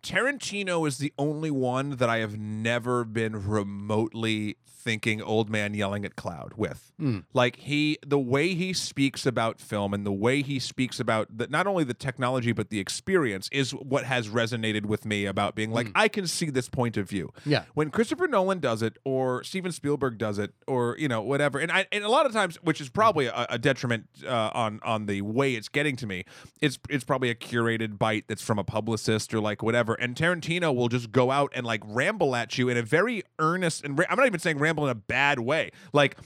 [0.04, 6.04] Tarantino is the only one that I have never been remotely thinking old man yelling
[6.06, 6.92] at cloud with.
[7.00, 7.24] Mm.
[7.34, 11.48] Like he the way he speaks about film and the way he speaks about the,
[11.48, 15.72] not only the technology but the experience is what has resonated with me about being
[15.72, 17.32] like I can see this point of view.
[17.46, 17.64] Yeah.
[17.74, 21.72] When Christopher Nolan does it or Steven Spielberg does it or you know whatever and
[21.72, 25.06] I and a lot of times which is probably a, a detriment uh, on on
[25.06, 26.26] the way it's getting to me.
[26.60, 30.76] It's it's probably a curated bite that's from a publicist or like whatever and Tarantino
[30.76, 34.18] will just go out and like ramble at you in a very earnest and I'm
[34.18, 35.72] not even saying ramble in a bad way.
[35.94, 36.18] Like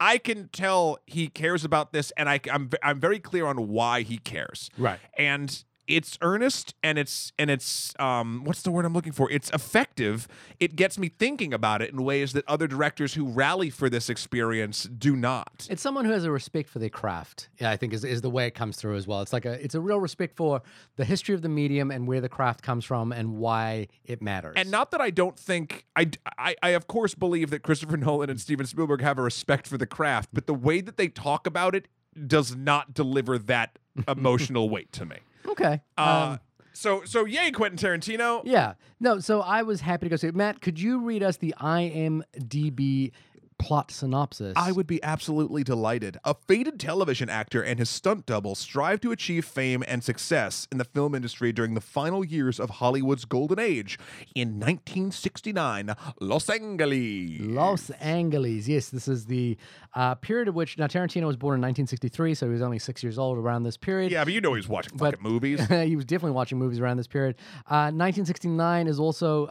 [0.00, 4.00] I can tell he cares about this, and I, I'm I'm very clear on why
[4.00, 4.70] he cares.
[4.78, 4.98] Right.
[5.18, 9.30] And it's earnest, and it's and it's um what's the word I'm looking for?
[9.30, 10.28] It's effective.
[10.60, 14.08] It gets me thinking about it in ways that other directors who rally for this
[14.08, 15.66] experience do not.
[15.68, 17.48] It's someone who has a respect for their craft.
[17.58, 19.20] Yeah, I think is, is the way it comes through as well.
[19.20, 20.62] It's like a it's a real respect for
[20.96, 24.54] the history of the medium and where the craft comes from and why it matters.
[24.56, 28.30] And not that I don't think I, I I of course believe that Christopher Nolan
[28.30, 31.46] and Steven Spielberg have a respect for the craft, but the way that they talk
[31.46, 31.88] about it
[32.26, 35.16] does not deliver that emotional weight to me.
[35.48, 35.80] Okay.
[35.98, 36.40] Uh, um,
[36.72, 38.42] so so yay, Quentin Tarantino.
[38.44, 38.74] yeah.
[39.00, 39.18] No.
[39.18, 40.34] So I was happy to go see it.
[40.34, 43.12] Matt, could you read us the IMDb
[43.60, 44.54] plot synopsis?
[44.56, 46.18] I would be absolutely delighted.
[46.24, 50.78] A faded television actor and his stunt double strive to achieve fame and success in
[50.78, 53.98] the film industry during the final years of Hollywood's golden age
[54.34, 57.40] in 1969, Los Angeles.
[57.40, 58.66] Los Angeles.
[58.68, 59.56] Yes, this is the
[59.94, 63.02] uh, period of which now Tarantino was born in 1963, so he was only six
[63.02, 64.12] years old around this period.
[64.12, 65.60] Yeah, but you know he's watching But- fucking movies.
[65.68, 67.36] he was definitely watching movies around this period.
[67.66, 69.50] Uh, 1969 is also uh,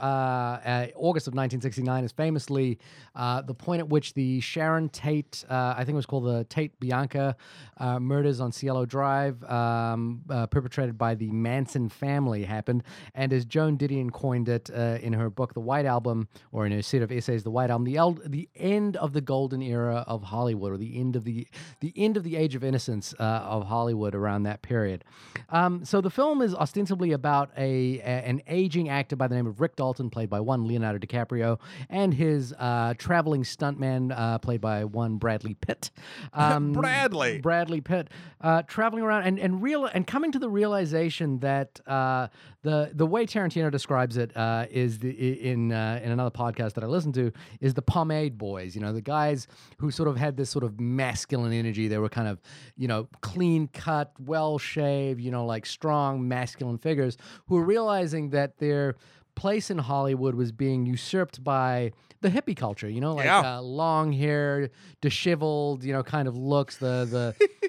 [0.65, 2.79] uh, August of 1969 is famously
[3.15, 6.43] uh, the point at which the Sharon Tate, uh, I think it was called the
[6.45, 7.35] Tate Bianca
[7.77, 12.83] uh, murders on Cielo Drive, um, uh, perpetrated by the Manson family, happened.
[13.13, 16.71] And as Joan Didion coined it uh, in her book, The White Album, or in
[16.71, 20.03] her set of essays, The White Album, the, el- the end of the golden era
[20.07, 21.47] of Hollywood, or the end of the
[21.79, 25.03] the end of the age of innocence uh, of Hollywood around that period.
[25.49, 29.47] Um, so the film is ostensibly about a, a- an aging actor by the name
[29.47, 31.59] of Rick Dalton, played by one Leonardo DiCaprio,
[31.89, 32.53] and his
[32.97, 35.91] traveling stuntman man uh, played by one Bradley Pitt.
[36.31, 37.39] Um, Bradley.
[37.39, 38.09] Bradley Pitt,
[38.41, 42.27] uh, traveling around and and real and coming to the realization that uh,
[42.61, 46.83] the the way Tarantino describes it uh, is the in uh, in another podcast that
[46.83, 48.75] I listen to is the pomade boys.
[48.75, 49.47] You know, the guys
[49.77, 51.87] who sort of had this sort of masculine energy.
[51.87, 52.39] They were kind of
[52.77, 55.21] you know clean cut, well shaved.
[55.21, 58.95] You know, like strong masculine figures who were realizing that their
[59.39, 63.57] place in Hollywood was being usurped by the hippie culture, you know, like Yeah.
[63.57, 64.69] uh, long hair,
[65.01, 66.77] disheveled, you know, kind of looks.
[66.77, 67.68] The the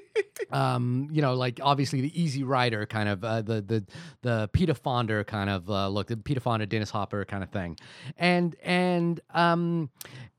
[0.51, 3.85] um, you know, like obviously the Easy Rider kind of uh, the the
[4.21, 7.77] the Peter Fonda kind of uh, look, the Peter Fonda, Dennis Hopper kind of thing,
[8.17, 9.89] and and um,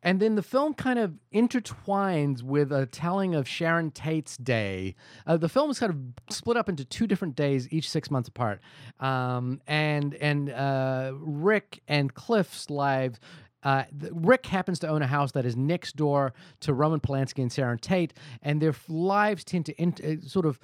[0.03, 4.96] and then the film kind of intertwines with a telling of Sharon Tate's day.
[5.27, 8.29] Uh, the film is kind of split up into two different days, each six months
[8.29, 8.61] apart,
[9.01, 13.20] um, and and uh, Rick and Cliff's lives.
[13.62, 17.53] Uh, Rick happens to own a house that is next door to Roman Polanski and
[17.53, 20.59] Sharon Tate, and their lives tend to int- uh, sort of,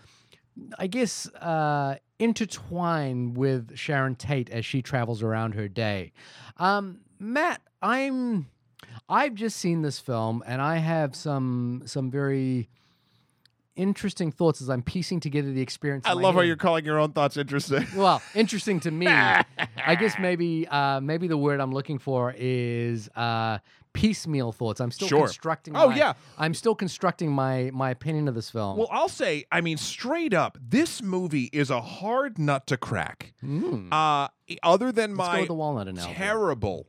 [0.79, 6.13] I guess, uh, intertwine with Sharon Tate as she travels around her day.
[6.57, 8.49] Um, Matt, I'm,
[9.09, 12.69] I've just seen this film, and I have some some very
[13.79, 16.05] interesting thoughts as I'm piecing together the experience.
[16.07, 17.87] I love how you're calling your own thoughts interesting.
[17.97, 19.07] Well, interesting to me.
[19.07, 23.59] I guess maybe uh, maybe the word I'm looking for is uh,
[23.95, 24.81] piecemeal thoughts.
[24.81, 25.27] I'm still Sure.
[25.27, 25.75] constructing.
[25.77, 26.12] Oh, my- yeah.
[26.37, 28.77] I'm still constructing my my opinion of this film.
[28.77, 33.33] Well, I'll say, I mean, straight up, this movie is a hard nut to crack.
[33.43, 33.88] Mm.
[33.93, 34.29] Uh,
[34.62, 36.14] other than Let's my the walnut analogy.
[36.14, 36.87] terrible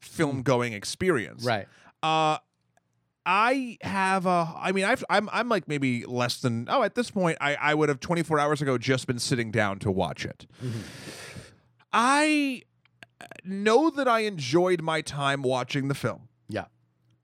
[0.00, 1.44] film going experience.
[1.44, 1.66] Right.
[2.02, 2.38] Uh,
[3.24, 4.52] I have a.
[4.56, 6.66] I mean, I've, I'm I'm like maybe less than.
[6.68, 9.78] Oh, at this point, I I would have 24 hours ago just been sitting down
[9.80, 10.46] to watch it.
[10.62, 10.80] Mm-hmm.
[11.92, 12.62] I
[13.44, 16.28] know that I enjoyed my time watching the film.
[16.48, 16.66] Yeah.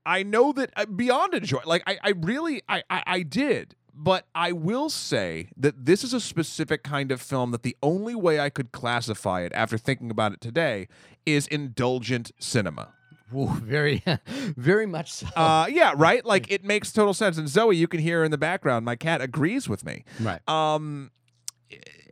[0.05, 3.75] I know that uh, beyond enjoy, like I, I really, I, I, I did.
[4.01, 8.15] But I will say that this is a specific kind of film that the only
[8.15, 10.87] way I could classify it after thinking about it today
[11.25, 12.93] is indulgent cinema.
[13.35, 15.27] Ooh, very, very much so.
[15.35, 16.25] Uh, yeah, right.
[16.25, 17.37] Like it makes total sense.
[17.37, 20.03] And Zoe, you can hear in the background, my cat agrees with me.
[20.19, 20.47] right.
[20.47, 21.11] Um,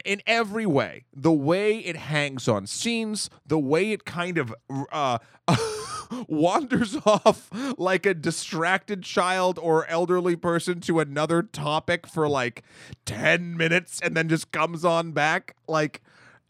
[0.06, 4.54] in every way, the way it hangs on scenes, the way it kind of
[4.92, 5.18] uh,
[6.28, 12.64] wanders off like a distracted child or elderly person to another topic for like
[13.06, 15.56] 10 minutes and then just comes on back.
[15.68, 16.02] Like,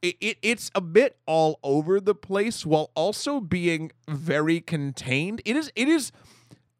[0.02, 5.42] it, it, it's a bit all over the place while also being very contained.
[5.46, 6.12] It is it is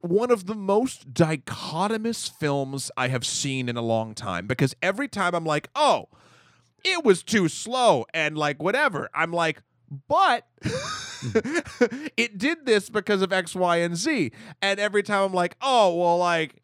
[0.02, 5.08] one of the most dichotomous films I have seen in a long time because every
[5.08, 6.10] time I'm like, oh,
[6.84, 9.10] it was too slow and like whatever.
[9.14, 9.62] I'm like,
[10.08, 10.46] but
[12.18, 14.32] it did this because of X, Y, and Z.
[14.62, 16.62] And every time I'm like, oh, well, like,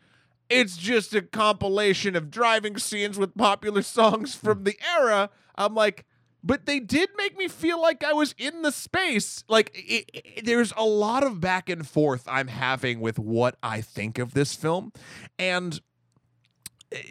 [0.49, 5.29] it's just a compilation of driving scenes with popular songs from the era.
[5.55, 6.05] I'm like,
[6.43, 9.43] but they did make me feel like I was in the space.
[9.47, 13.81] Like, it, it- there's a lot of back and forth I'm having with what I
[13.81, 14.91] think of this film.
[15.39, 15.79] And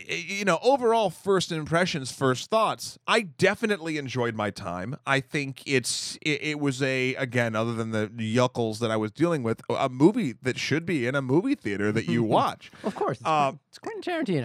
[0.09, 2.99] you know, overall first impressions, first thoughts.
[3.09, 4.95] I definitely enjoyed my time.
[5.09, 9.11] I think it's it, it was a again, other than the yuckles that I was
[9.11, 12.71] dealing with, a movie that should be in a movie theater that you watch.
[12.85, 13.19] of course.
[13.19, 14.03] It's, uh, Quentin- it's Quentin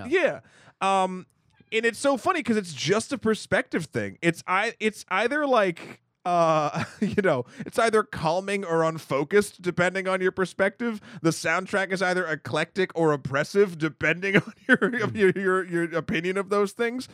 [0.07, 0.09] Tarantino.
[0.09, 0.39] Yeah.
[0.81, 1.27] Um
[1.71, 4.17] and it's so funny because it's just a perspective thing.
[4.21, 10.21] It's I it's either like uh you know, it's either calming or unfocused depending on
[10.21, 11.01] your perspective.
[11.21, 16.49] The soundtrack is either eclectic or oppressive depending on your your your, your opinion of
[16.49, 17.07] those things.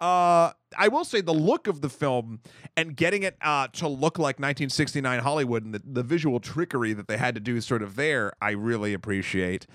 [0.00, 2.40] Uh I will say the look of the film
[2.76, 7.08] and getting it uh, to look like 1969 Hollywood and the, the visual trickery that
[7.08, 9.66] they had to do sort of there, I really appreciate.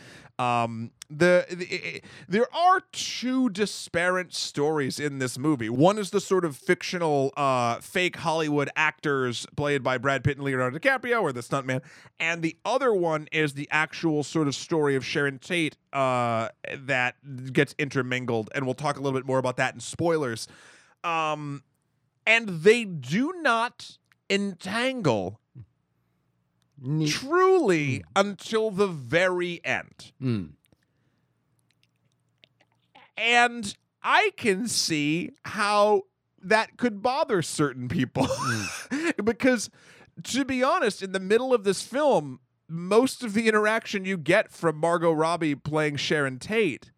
[0.43, 5.69] Um, the, the there are two disparate stories in this movie.
[5.69, 10.45] One is the sort of fictional, uh, fake Hollywood actors played by Brad Pitt and
[10.45, 11.81] Leonardo DiCaprio, or the stuntman,
[12.19, 17.15] and the other one is the actual sort of story of Sharon Tate uh, that
[17.53, 20.47] gets intermingled, and we'll talk a little bit more about that in spoilers.
[21.03, 21.63] Um,
[22.25, 23.97] and they do not
[24.29, 25.39] entangle
[27.07, 30.11] Truly until the very end.
[30.21, 30.49] Mm.
[33.17, 36.03] And I can see how
[36.41, 38.27] that could bother certain people.
[39.23, 39.69] because,
[40.23, 44.51] to be honest, in the middle of this film, most of the interaction you get
[44.51, 46.91] from Margot Robbie playing Sharon Tate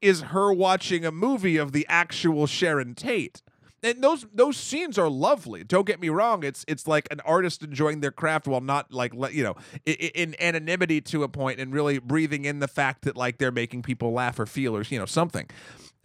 [0.00, 3.42] is her watching a movie of the actual Sharon Tate.
[3.82, 5.62] And those those scenes are lovely.
[5.64, 6.42] Don't get me wrong.
[6.42, 11.00] It's it's like an artist enjoying their craft while not like you know in anonymity
[11.02, 14.38] to a point and really breathing in the fact that like they're making people laugh
[14.38, 15.48] or feel or you know something.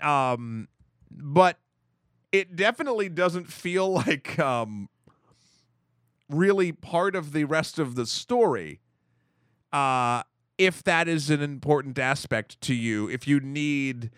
[0.02, 0.68] Um,
[1.10, 1.58] but
[2.32, 4.90] it definitely doesn't feel like um
[6.30, 8.80] really part of the rest of the story.
[9.72, 10.24] Uh,
[10.58, 14.12] if that is an important aspect to you, if you need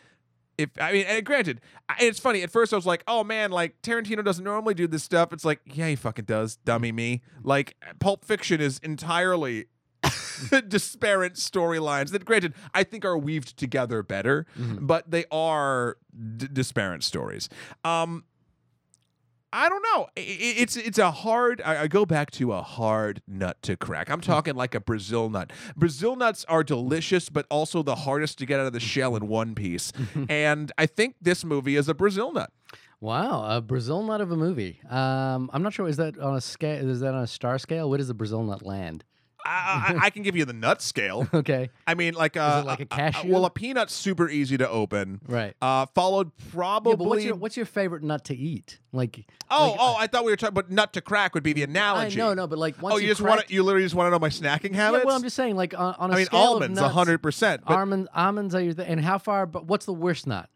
[0.57, 2.41] if I mean, and granted, I- it's funny.
[2.43, 5.45] At first, I was like, "Oh man, like Tarantino doesn't normally do this stuff." It's
[5.45, 7.21] like, yeah, he fucking does, dummy me.
[7.43, 9.65] Like, Pulp Fiction is entirely
[10.67, 15.97] disparate storylines that, granted, I think are weaved together better, but they are
[16.37, 17.49] d- disparate stories.
[17.83, 18.25] Um,
[19.53, 20.07] I don't know.
[20.15, 21.61] It's it's a hard.
[21.63, 24.09] I, I go back to a hard nut to crack.
[24.09, 25.53] I'm talking like a Brazil nut.
[25.77, 29.27] Brazil nuts are delicious, but also the hardest to get out of the shell in
[29.27, 29.93] one piece.
[30.29, 32.51] and I think this movie is a Brazil nut.
[32.99, 34.79] Wow, a Brazil nut of a movie.
[34.89, 35.87] Um, I'm not sure.
[35.87, 36.89] Is that on a scale?
[36.89, 37.89] Is that on a star scale?
[37.89, 39.03] Where does the Brazil nut land?
[39.45, 41.27] I, I, I can give you the nut scale.
[41.33, 43.31] Okay, I mean, like, uh, it like a uh, uh, cashew?
[43.31, 45.19] well, a peanut's super easy to open.
[45.27, 45.55] right.
[45.61, 46.91] Uh, followed probably.
[46.93, 48.79] Yeah, what's your what's your favorite nut to eat?
[48.91, 50.53] Like, oh, like, oh, I thought we were talking.
[50.53, 52.17] But nut to crack would be the I, analogy.
[52.17, 53.53] no, no, but like once Oh, you just want to?
[53.53, 55.05] You literally just want to know my snacking Yeah, habits?
[55.05, 57.63] well, I'm just saying, like on, on a I mean, scale almonds, hundred percent.
[57.67, 59.45] But Almond, almonds are your th- and how far?
[59.45, 60.49] But what's the worst nut?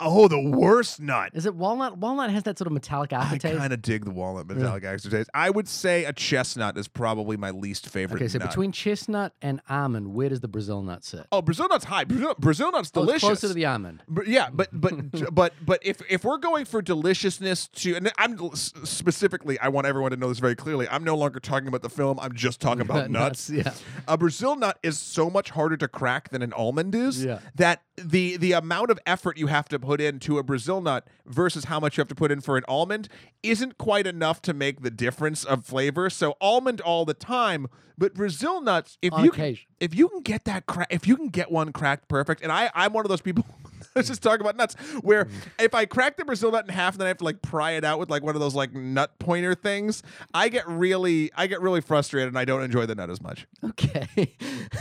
[0.00, 1.30] Oh, the worst nut.
[1.34, 1.98] Is it walnut?
[1.98, 3.54] Walnut has that sort of metallic aftertaste.
[3.54, 5.30] I kind of dig the walnut metallic aftertaste.
[5.34, 8.16] I would say a chestnut is probably my least favorite.
[8.16, 8.48] Okay, so nut.
[8.48, 11.26] between chestnut and almond, where does the Brazil nut sit?
[11.32, 12.04] oh, Brazil nut's high.
[12.04, 13.22] Brazil, Brazil nut's Oh, delicious.
[13.22, 14.02] closer to the almond.
[14.08, 18.38] But yeah, but but but but if if we're going for deliciousness to, and I'm
[18.54, 20.88] specifically, I want everyone to know this very clearly.
[20.88, 22.18] I'm no longer talking about the film.
[22.20, 23.50] I'm just talking about nuts.
[23.50, 23.72] Yeah.
[24.08, 27.24] A Brazil nut is so much harder to crack than an almond is.
[27.24, 27.40] Yeah.
[27.56, 31.64] That the the amount of effort you have to put into a Brazil nut versus
[31.64, 33.08] how much you have to put in for an almond
[33.42, 36.10] isn't quite enough to make the difference of flavor.
[36.10, 39.66] So almond all the time, but Brazil nuts, if On you occasion.
[39.78, 42.70] if you can get that crack, if you can get one cracked perfect, and I
[42.74, 43.44] I'm one of those people.
[43.96, 44.74] Let's just talk about nuts.
[45.02, 45.30] Where Mm.
[45.58, 47.72] if I crack the Brazil nut in half, and then I have to like pry
[47.72, 50.02] it out with like one of those like nut pointer things.
[50.32, 53.46] I get really, I get really frustrated, and I don't enjoy the nut as much.
[53.64, 54.34] Okay.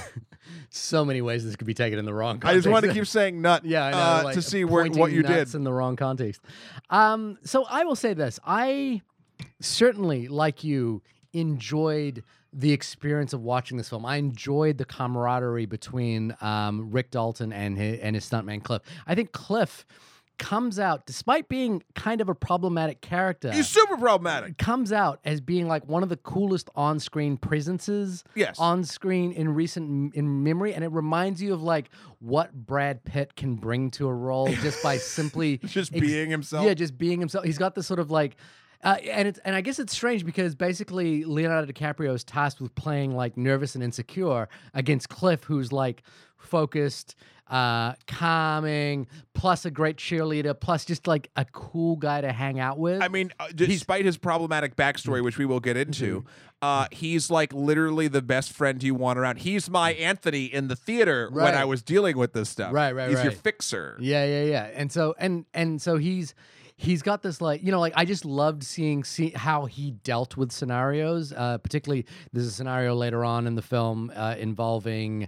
[0.70, 3.08] so many ways this could be taken in the wrong I just want to keep
[3.08, 3.98] saying nut, Yeah, I know.
[3.98, 5.54] uh, like to see where, what you did.
[5.56, 6.42] in the wrong context.
[6.90, 9.02] Um, so I will say this: I
[9.60, 11.02] certainly, like you,
[11.34, 14.06] enjoyed the experience of watching this film.
[14.06, 18.82] I enjoyed the camaraderie between um, Rick Dalton and his, and his stuntman Cliff.
[19.06, 19.86] I think Cliff
[20.40, 23.52] comes out, despite being kind of a problematic character.
[23.52, 24.58] He's super problematic.
[24.58, 28.58] comes out as being like one of the coolest on-screen presences Yes.
[28.58, 33.36] on screen in recent in memory and it reminds you of like what Brad Pitt
[33.36, 36.66] can bring to a role just by simply Just ex- being himself.
[36.66, 38.38] yeah just being himself he's got this sort of like
[38.84, 42.74] uh, and it's and I guess it's strange because basically Leonardo DiCaprio is tasked with
[42.76, 46.04] playing like nervous and insecure against Cliff, who's like
[46.38, 47.16] focused,
[47.50, 52.78] uh, calming, plus a great cheerleader, plus just like a cool guy to hang out
[52.78, 53.02] with.
[53.02, 56.28] I mean, uh, despite his problematic backstory, which we will get into, Mm-hmm.
[56.62, 59.40] uh, he's like literally the best friend you want around.
[59.40, 62.74] He's my Anthony in the theater when I was dealing with this stuff.
[62.74, 63.38] Right, right, He's your right.
[63.42, 63.98] fixer.
[64.00, 64.70] Yeah, yeah, yeah.
[64.74, 66.34] And so and and so he's
[66.80, 70.38] he's got this like you know like I just loved seeing see how he dealt
[70.38, 71.34] with scenarios.
[71.34, 75.28] Uh, particularly, there's a scenario later on in the film uh, involving.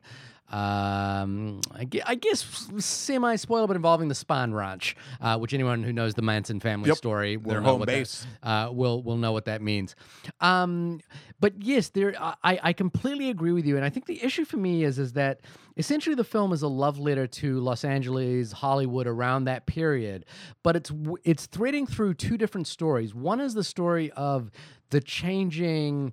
[0.51, 2.43] Um, I gue- I guess
[2.77, 6.89] semi spoiler, but involving the Spahn Ranch, uh, which anyone who knows the Manson family
[6.89, 6.97] Yep.
[6.97, 8.27] story will Their know home what that- base.
[8.43, 9.95] uh, will will know what that means.
[10.41, 10.99] Um,
[11.39, 14.57] but yes, there I, I completely agree with you, and I think the issue for
[14.57, 15.39] me is is that
[15.77, 20.25] essentially the film is a love letter to Los Angeles, Hollywood around that period,
[20.63, 23.15] but it's w- it's threading through two different stories.
[23.15, 24.51] One is the story of
[24.89, 26.11] the changing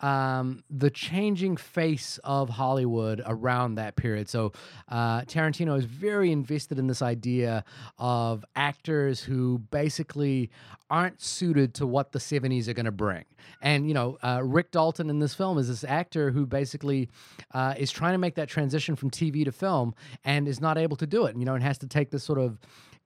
[0.00, 4.28] um, the changing face of Hollywood around that period.
[4.28, 4.52] So
[4.88, 7.64] uh, Tarantino is very invested in this idea
[7.98, 10.50] of actors who basically
[10.90, 13.24] aren't suited to what the 70s are going to bring.
[13.62, 17.08] And, you know, uh, Rick Dalton in this film is this actor who basically
[17.52, 20.96] uh, is trying to make that transition from TV to film and is not able
[20.96, 22.58] to do it, you know, and has to take this sort of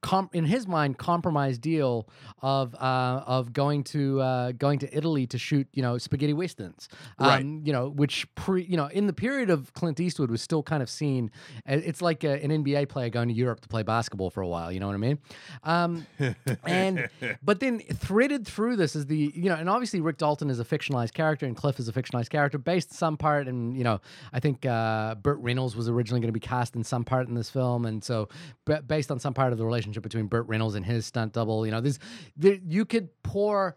[0.04, 2.06] com- in his mind compromise deal
[2.42, 6.88] of uh, of going to uh, going to Italy to shoot you know spaghetti westerns,
[7.18, 7.44] um, Right.
[7.44, 10.82] You know, which pre you know in the period of Clint Eastwood was still kind
[10.82, 11.30] of seen.
[11.64, 14.70] It's like a, an NBA player going to Europe to play basketball for a while.
[14.70, 15.18] You know what I mean?
[15.62, 16.06] Um,
[16.64, 17.08] and
[17.42, 20.64] but then threaded through this is the you know, and obviously Rick Dalton is a
[20.64, 24.00] fictionalized character and Cliff is a fictionalized character based some part, and you know,
[24.34, 27.34] I think uh, Burt Reynolds was originally going to be cast in some part in
[27.34, 28.28] this film, and so
[28.66, 31.32] b- based on some part of the relationship relationship between Burt Reynolds and his stunt
[31.32, 31.64] double.
[31.64, 31.98] You know, there's
[32.36, 33.76] there, you could pour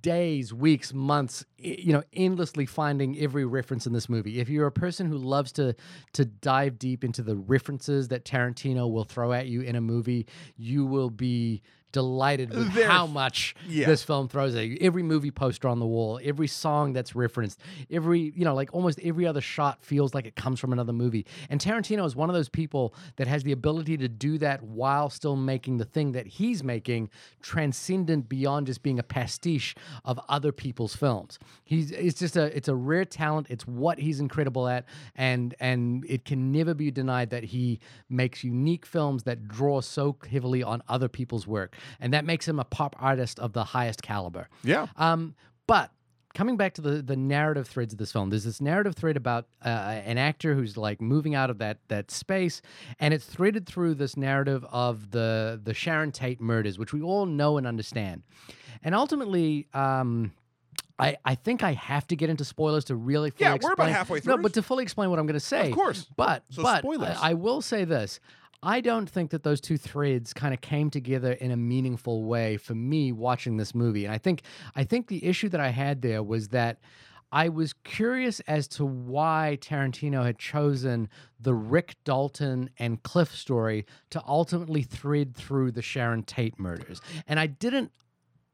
[0.00, 4.40] days, weeks, months, you know, endlessly finding every reference in this movie.
[4.40, 5.74] If you're a person who loves to
[6.14, 10.26] to dive deep into the references that Tarantino will throw at you in a movie,
[10.56, 11.62] you will be
[11.92, 13.86] delighted with how much Yeah.
[13.86, 14.76] this film throws at you.
[14.80, 17.60] Every movie poster on the wall, every song that's referenced,
[17.90, 21.24] every, you know, like almost every other shot feels like it comes from another movie.
[21.48, 25.08] And Tarantino is one of those people that has the ability to do that while
[25.10, 27.10] still making the thing that he's making
[27.42, 29.74] transcendent beyond just being a pastiche
[30.04, 31.38] of other people's films.
[31.64, 33.46] He's it's just a it's a rare talent.
[33.50, 34.84] It's what he's incredible at
[35.16, 40.16] and and it can never be denied that he makes unique films that draw so
[40.30, 41.74] heavily on other people's work.
[42.00, 44.48] And that makes him a pop artist of the highest caliber.
[44.62, 44.86] Yeah.
[44.96, 45.34] Um,
[45.66, 45.90] but
[46.34, 49.46] coming back to the the narrative threads of this film, there's this narrative thread about
[49.64, 52.62] uh, an actor who's like moving out of that that space,
[53.00, 57.26] and it's threaded through this narrative of the the Sharon Tate murders, which we all
[57.26, 58.22] know and understand,
[58.82, 59.66] and ultimately.
[59.74, 60.32] Um,
[61.00, 63.88] I, I think I have to get into spoilers to really fully Yeah, we're about
[63.88, 65.68] halfway through No, but to fully explain what I'm going to say.
[65.68, 66.08] Of course.
[66.16, 67.16] But So but spoilers.
[67.20, 68.18] I, I will say this.
[68.62, 72.56] I don't think that those two threads kind of came together in a meaningful way
[72.56, 74.04] for me watching this movie.
[74.04, 74.42] And I think
[74.74, 76.78] I think the issue that I had there was that
[77.30, 83.84] I was curious as to why Tarantino had chosen the Rick Dalton and Cliff story
[84.10, 87.00] to ultimately thread through the Sharon Tate murders.
[87.26, 87.92] And I didn't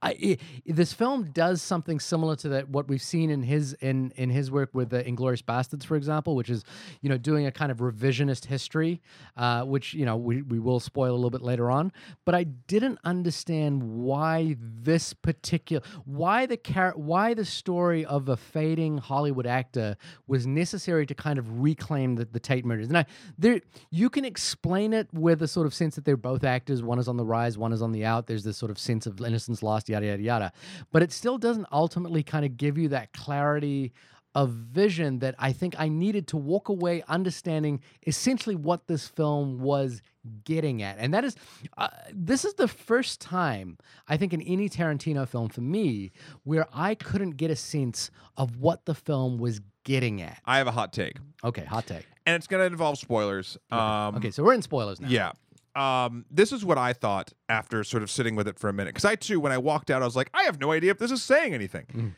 [0.05, 4.29] I, this film does something similar to that what we've seen in his in in
[4.29, 6.63] his work with the Inglourious Basterds, for example, which is
[7.01, 9.01] you know doing a kind of revisionist history,
[9.39, 11.91] uh, which you know we we will spoil a little bit later on.
[12.27, 18.37] But I didn't understand why this particular why the char- why the story of a
[18.37, 19.97] fading Hollywood actor
[20.27, 22.89] was necessary to kind of reclaim the, the Tate murders.
[22.89, 23.07] And I
[23.39, 26.83] there you can explain it with a sort of sense that they're both actors.
[26.83, 28.27] One is on the rise, one is on the out.
[28.27, 30.53] There's this sort of sense of innocence lost, yada yada yada.
[30.93, 33.93] But it still doesn't ultimately kind of give you that clarity
[34.37, 39.61] of vision that I think I needed to walk away understanding essentially what this film
[39.61, 40.03] was
[40.45, 40.99] getting at.
[40.99, 41.37] And that is,
[41.79, 43.79] uh, this is the first time
[44.09, 46.11] I think in any Tarantino film for me
[46.43, 50.41] where I couldn't get a sense of what the film was getting at.
[50.45, 52.05] I have a hot take, Okay, hot take.
[52.27, 53.57] and it's going to involve spoilers.
[53.71, 55.09] Um, Okay, so we're in spoilers now.
[55.09, 55.33] Yeah.
[55.75, 58.95] Um, this is what I thought after sort of sitting with it for a minute.
[58.95, 60.99] Because I too, when I walked out, I was like, I have no idea if
[60.99, 61.87] this is saying anything.
[61.93, 62.13] Mm.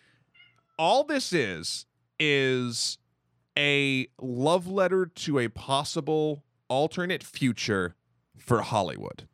[0.79, 1.87] All this is
[2.19, 2.99] is
[3.57, 7.95] a love letter to a possible alternate future
[8.37, 9.27] for Hollywood.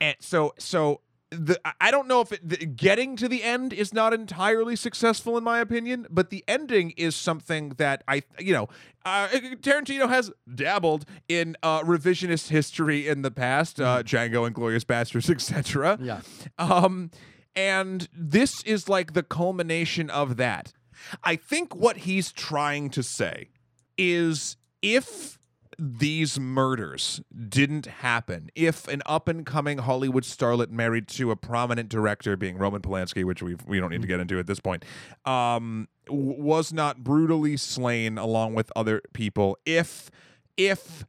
[0.00, 1.00] And so so
[1.38, 4.76] the I- I don't know if it, the, getting to the end is not entirely
[4.76, 8.68] successful in my opinion, but the ending is something that I you know
[9.04, 14.84] uh, Tarantino has dabbled in uh, revisionist history in the past, uh, Django and Glorious
[14.84, 15.98] Bastards, etc.
[16.00, 16.20] Yeah.
[16.58, 17.10] Um,
[17.54, 20.72] and this is like the culmination of that.
[21.22, 23.50] I think what he's trying to say
[23.98, 25.38] is if
[25.78, 31.88] these murders didn't happen, if an up and coming Hollywood starlet married to a prominent
[31.88, 34.84] director, being Roman Polanski, which we we don't need to get into at this point,
[35.24, 40.10] um, w- was not brutally slain along with other people, if
[40.56, 41.04] if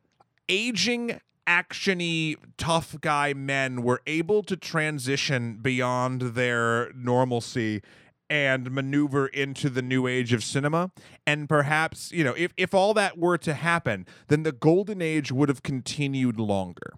[0.50, 7.82] aging actiony tough guy men were able to transition beyond their normalcy
[8.30, 10.92] and maneuver into the new age of cinema
[11.28, 15.32] and perhaps you know if, if all that were to happen then the golden age
[15.32, 16.94] would have continued longer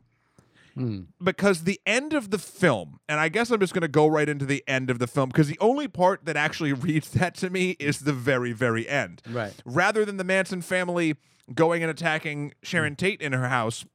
[0.78, 1.02] Hmm.
[1.24, 4.30] because the end of the film, and I guess I'm just going to go right
[4.30, 7.50] into the end of the film because the only part that actually reads that to
[7.50, 9.24] me is the very, very end.
[9.28, 9.54] Right.
[9.66, 11.16] Rather than the Manson family
[11.52, 13.86] going and attacking Sharon Tate in her house.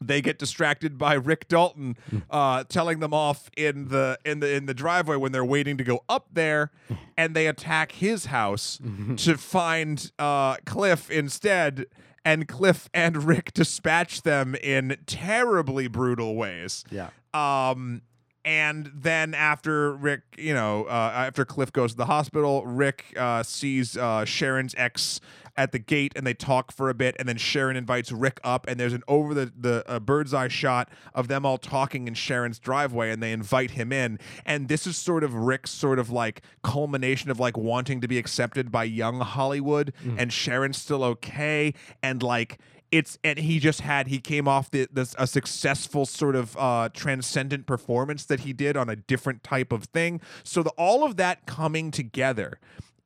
[0.00, 1.96] They get distracted by Rick Dalton
[2.30, 5.84] uh, telling them off in the in the in the driveway when they're waiting to
[5.84, 6.70] go up there,
[7.16, 8.78] and they attack his house
[9.16, 11.86] to find uh, Cliff instead
[12.24, 16.84] and Cliff and Rick dispatch them in terribly brutal ways.
[16.90, 17.10] Yeah.
[17.32, 18.02] Um,
[18.44, 23.42] and then after Rick, you know, uh, after Cliff goes to the hospital, Rick uh,
[23.42, 25.20] sees uh, Sharon's ex
[25.58, 28.66] at the gate, and they talk for a bit, and then Sharon invites Rick up,
[28.68, 32.14] and there's an over the the uh, bird's eye shot of them all talking in
[32.14, 36.10] Sharon's driveway, and they invite him in, and this is sort of Rick's sort of
[36.10, 41.74] like culmination of like wanting to be accepted by young Hollywood, and Sharon's still okay,
[42.02, 42.58] and like
[42.90, 46.88] it's and he just had he came off the this a successful sort of uh
[46.94, 50.20] transcendent performance that he did on a different type of thing.
[50.44, 52.58] So the all of that coming together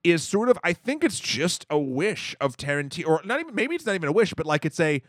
[0.05, 3.75] is sort of i think it's just a wish of tarantino or not even maybe
[3.75, 5.03] it's not even a wish but like it's a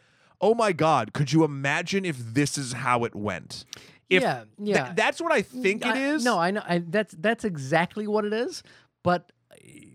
[0.43, 3.63] oh my god, could you imagine if this is how it went?
[4.09, 4.93] If yeah, th- yeah.
[4.93, 6.25] that's what I think it I- is.
[6.25, 8.61] No, I know I, that's that's exactly what it is.
[9.03, 9.31] But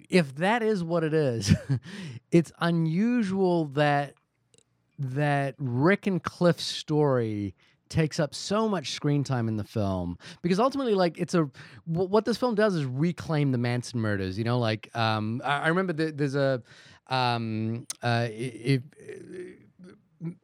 [0.08, 1.54] if that is what it is,
[2.32, 4.14] it's unusual that
[4.98, 7.54] that Rick and Cliff's story
[7.88, 11.48] takes up so much screen time in the film because ultimately like it's a
[11.86, 15.68] what this film does is reclaim the Manson murders you know like um I, I
[15.68, 16.62] remember there's a
[17.08, 18.82] um uh if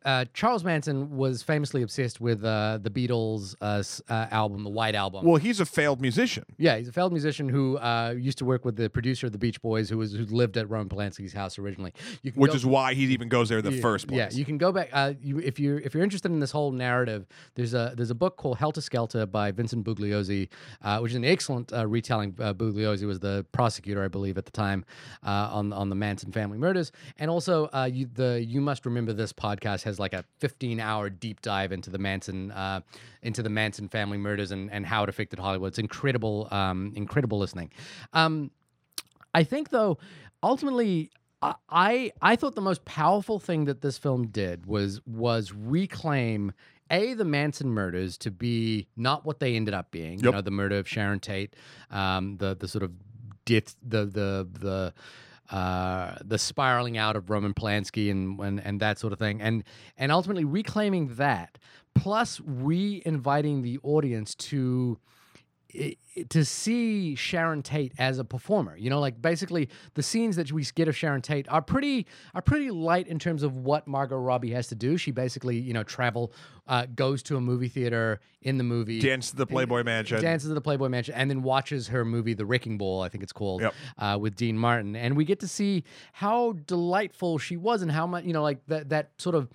[0.05, 4.95] uh, Charles Manson was famously obsessed with uh, the Beatles' uh, uh, album, the White
[4.95, 5.25] Album.
[5.25, 6.45] Well, he's a failed musician.
[6.59, 9.39] Yeah, he's a failed musician who uh, used to work with the producer of the
[9.39, 11.93] Beach Boys, who was who lived at Roman Polanski's house originally.
[12.23, 14.19] You Which go- is why he even goes there in the yeah, first place.
[14.19, 14.91] Yeah, you can go back.
[14.93, 18.15] Uh, you, if you're if you're interested in this whole narrative, there's a there's a
[18.15, 20.49] book called Helter Skelter by Vincent Bugliosi,
[20.83, 22.35] uh, which is an excellent uh, retelling.
[22.39, 24.85] Uh, Bugliosi was the prosecutor, I believe, at the time
[25.25, 29.13] uh, on on the Manson family murders, and also uh, you, the you must remember
[29.13, 32.81] this podcast has like a 15 hour deep dive into the Manson uh,
[33.23, 35.69] into the Manson family murders and and how it affected Hollywood.
[35.69, 37.71] It's incredible, um, incredible listening.
[38.13, 38.51] Um,
[39.35, 39.99] I think though,
[40.43, 41.11] ultimately,
[41.43, 46.53] I- I I thought the most powerful thing that this film did was was reclaim
[46.91, 50.19] a the Manson murders to be not what they ended up being.
[50.19, 51.55] You know, the murder of Sharon Tate,
[51.91, 52.93] um, the the sort of
[53.45, 54.95] death, the the the.
[55.51, 59.63] Uh, the spiraling out of Roman Polanski and, and and that sort of thing, and
[59.99, 61.59] and ultimately reclaiming that,
[61.95, 64.99] plus re-inviting the audience to
[66.31, 68.77] to see Sharon Tate as a performer.
[68.77, 72.43] You know, like basically the scenes that we get of Sharon Tate are pretty are
[72.43, 74.97] pretty light in terms of what Margot Robbie has to do.
[74.97, 76.33] She basically, you know, travel
[76.69, 79.01] uh, goes to a movie theater in the movie.
[79.01, 80.21] dances to the Playboy Mansion.
[80.23, 83.23] Dances at the Playboy Mansion, and then watches her movie, The Wrecking Ball, I think
[83.23, 83.75] it's called, Yep.
[83.99, 88.07] uh, with Dean Martin, and we get to see how delightful she was, and how
[88.07, 89.49] much you know, like that that sort of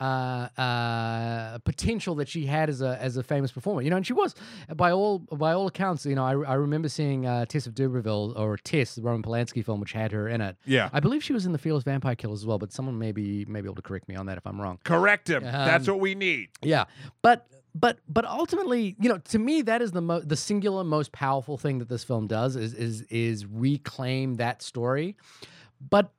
[0.00, 3.82] uh, uh, potential that she had as a as a famous performer.
[3.82, 4.34] You know, and she was
[4.76, 6.06] by all by all accounts.
[6.06, 9.64] You know, I, I remember seeing uh, Tess of D'Urberville or Tess, the Roman Polanski
[9.64, 10.56] film, which had her in it.
[10.66, 10.90] Yeah.
[10.92, 13.44] I believe she was in the Fearless Vampire Killers as well, but someone may be,
[13.46, 14.78] may be able to correct me on that if I'm wrong.
[14.84, 15.42] Correct him.
[15.42, 16.48] That's Um, what we need.
[16.62, 16.84] Yeah,
[17.22, 21.12] but but but ultimately, you know, to me, that is the mo- the singular most
[21.12, 25.16] powerful thing that this film does is is is reclaim that story.
[25.80, 26.10] But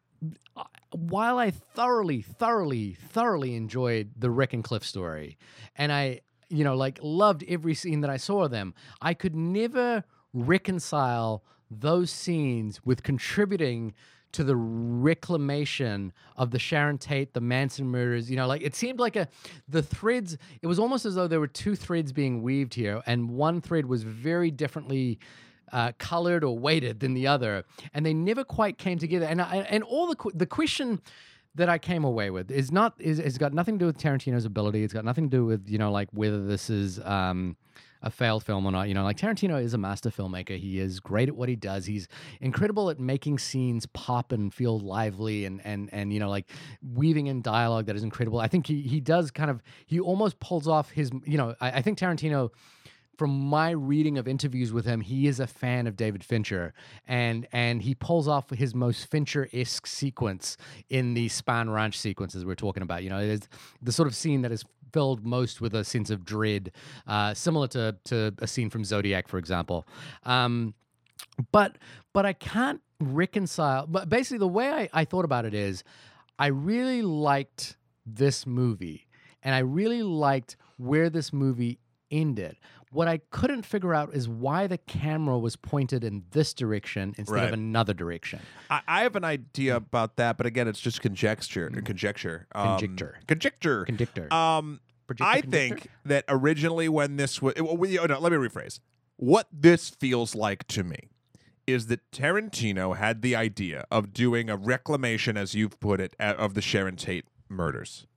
[0.92, 5.38] while I thoroughly, thoroughly, thoroughly enjoyed the Rick and Cliff story,
[5.78, 9.36] and I, you know, like loved every scene that I saw of them, I could
[9.36, 10.04] never
[10.34, 13.94] reconcile those scenes with contributing
[14.32, 18.30] to the reclamation of the Sharon Tate, the Manson murders.
[18.30, 19.28] You know, like it seemed like a
[19.68, 20.38] the threads.
[20.62, 23.86] It was almost as though there were two threads being weaved here, and one thread
[23.86, 25.20] was very differently.
[25.72, 27.64] Uh, colored or weighted than the other,
[27.94, 29.26] and they never quite came together.
[29.26, 31.02] And I, and all the the question
[31.56, 34.46] that I came away with is not is has got nothing to do with Tarantino's
[34.46, 34.84] ability.
[34.84, 37.58] It's got nothing to do with you know like whether this is um,
[38.02, 38.88] a failed film or not.
[38.88, 40.58] You know, like Tarantino is a master filmmaker.
[40.58, 41.86] He is great at what he does.
[41.86, 42.08] He's
[42.40, 46.50] incredible at making scenes pop and feel lively and and and you know like
[46.94, 48.40] weaving in dialogue that is incredible.
[48.40, 51.72] I think he he does kind of he almost pulls off his you know I,
[51.72, 52.52] I think Tarantino
[53.20, 56.74] from my reading of interviews with him, he is a fan of David Fincher,
[57.06, 60.56] and and he pulls off his most Fincher-esque sequence
[60.90, 63.04] in the Spahn Ranch sequences we're talking about.
[63.04, 63.50] You know, it's
[63.82, 64.64] the sort of scene that is
[64.94, 66.72] filled most with a sense of dread,
[67.08, 69.86] uh, similar to to a scene from Zodiac, for example.
[70.24, 70.74] Um,
[71.52, 71.78] but
[72.14, 73.86] but I can't reconcile.
[73.86, 75.84] But basically, the way I, I thought about it is,
[76.40, 79.10] I really liked this movie,
[79.44, 81.80] and I really liked where this movie
[82.12, 82.58] ended.
[82.92, 87.34] What I couldn't figure out is why the camera was pointed in this direction instead
[87.36, 87.48] Right.
[87.48, 88.40] of another direction.
[88.70, 91.70] I, I have an idea about that, but again, it's just conjecture.
[91.70, 92.48] Conjecture.
[92.56, 93.20] Um, Conjecture.
[93.28, 93.86] Conjecture.
[93.86, 94.34] Conductor.
[94.34, 95.76] Um, Projector I conjecture?
[95.76, 98.80] think that originally when this was, well, we- oh, no, let me rephrase.
[99.18, 101.10] What this feels like to me
[101.68, 106.56] is that Tarantino had the idea of doing a reclamation, as you've put it, of
[106.56, 108.08] the Sharon Tate murders.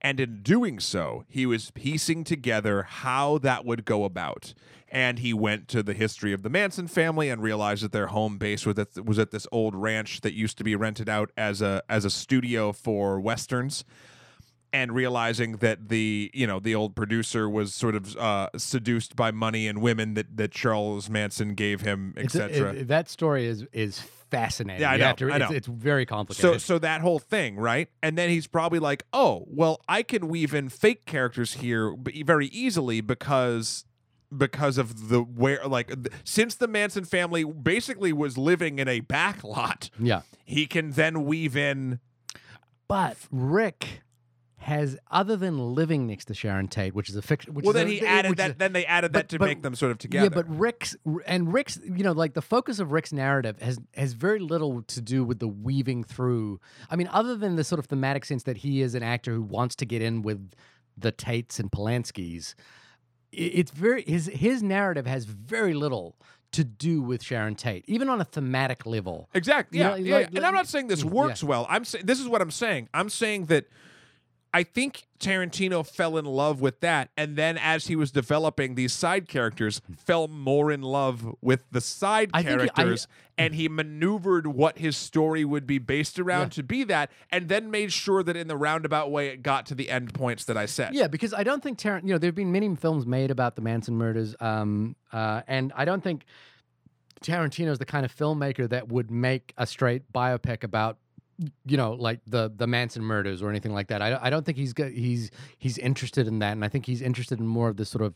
[0.00, 4.54] And in doing so, he was piecing together how that would go about.
[4.90, 8.38] And he went to the history of the Manson family and realized that their home
[8.38, 11.60] base was at, was at this old ranch that used to be rented out as
[11.60, 13.84] a as a studio for westerns
[14.72, 19.30] and realizing that the you know the old producer was sort of uh, seduced by
[19.30, 22.84] money and women that that Charles Manson gave him, etc.
[22.84, 24.00] that story is is
[24.30, 24.80] fascinating.
[24.82, 25.56] Yeah, I You know, have to- I it's, know.
[25.56, 26.42] it's very complicated.
[26.52, 27.88] so so that whole thing, right?
[28.02, 32.46] And then he's probably like, "Oh, well, I can weave in fake characters here very
[32.48, 33.84] easily because
[34.36, 35.90] because of the where like
[36.24, 40.20] since the Manson family basically was living in a back lot, yeah.
[40.44, 42.00] he can then weave in
[42.88, 44.02] But Rick
[44.60, 47.54] has other than living next to Sharon Tate, which is a fiction.
[47.54, 48.50] Which Well, then a- he added that.
[48.50, 50.24] a- then they added but- that to but- make them sort of together.
[50.24, 50.96] Yeah, but Rick's
[51.26, 55.00] and Rick's, you know, like the focus of Rick's narrative has has very little to
[55.00, 56.60] do with the weaving through.
[56.90, 59.42] I mean, other than the sort of thematic sense that he is an actor who
[59.42, 60.50] wants to get in with
[60.96, 62.54] the Tates and Polanskis,
[63.30, 66.16] it's very his his narrative has very little
[66.50, 69.28] to do with Sharon Tate, even on a thematic level.
[69.34, 69.78] Exactly.
[69.78, 69.90] You Yeah.
[69.90, 71.10] know, yeah, like- and I'm not saying this yeah.
[71.10, 71.66] works well.
[71.68, 72.88] I'm saying this is what I'm saying.
[72.94, 73.66] I'm saying that
[74.54, 78.94] I think Tarantino fell in love with that, and then as he was developing these
[78.94, 83.54] side characters, fell more in love with the side I think he- I- characters, and
[83.54, 86.48] he maneuvered what his story would be based around Yeah.
[86.50, 89.74] to be that, and then made sure that in the roundabout way it got to
[89.74, 90.94] the end points that I said.
[90.94, 92.04] Yeah, because I don't think Tarant.
[92.04, 95.72] You know, there have been many films made about the Manson murders, um, uh, and
[95.76, 96.24] I don't think
[97.22, 100.98] Tarantino is the kind of filmmaker that would make a straight biopic about,
[101.64, 104.02] you know, like the the Manson murders or anything like that.
[104.02, 107.00] I, I don't think he's go- he's he's interested in that, and I think he's
[107.00, 108.14] interested in more of this sort of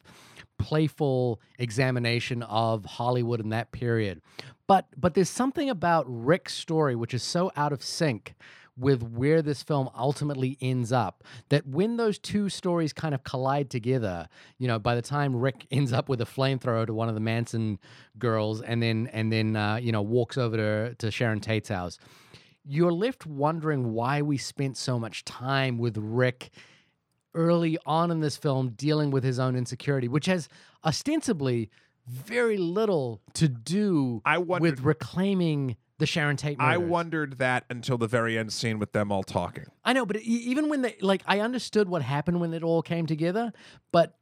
[0.58, 4.20] playful examination of Hollywood in that period.
[4.66, 8.34] But but there's something about Rick's story which is so out of sync
[8.76, 13.68] with where this film ultimately ends up that when those two stories kind of collide
[13.68, 17.14] together you know by the time rick ends up with a flamethrower to one of
[17.14, 17.78] the manson
[18.18, 21.98] girls and then and then uh, you know walks over to, to sharon tate's house
[22.64, 26.50] you're left wondering why we spent so much time with rick
[27.34, 30.48] early on in this film dealing with his own insecurity which has
[30.84, 31.70] ostensibly
[32.06, 38.08] very little to do wondered- with reclaiming the sharon tate I wondered that until the
[38.08, 39.66] very end scene with them all talking.
[39.84, 43.06] I know, but even when they like, I understood what happened when it all came
[43.06, 43.52] together,
[43.92, 44.18] but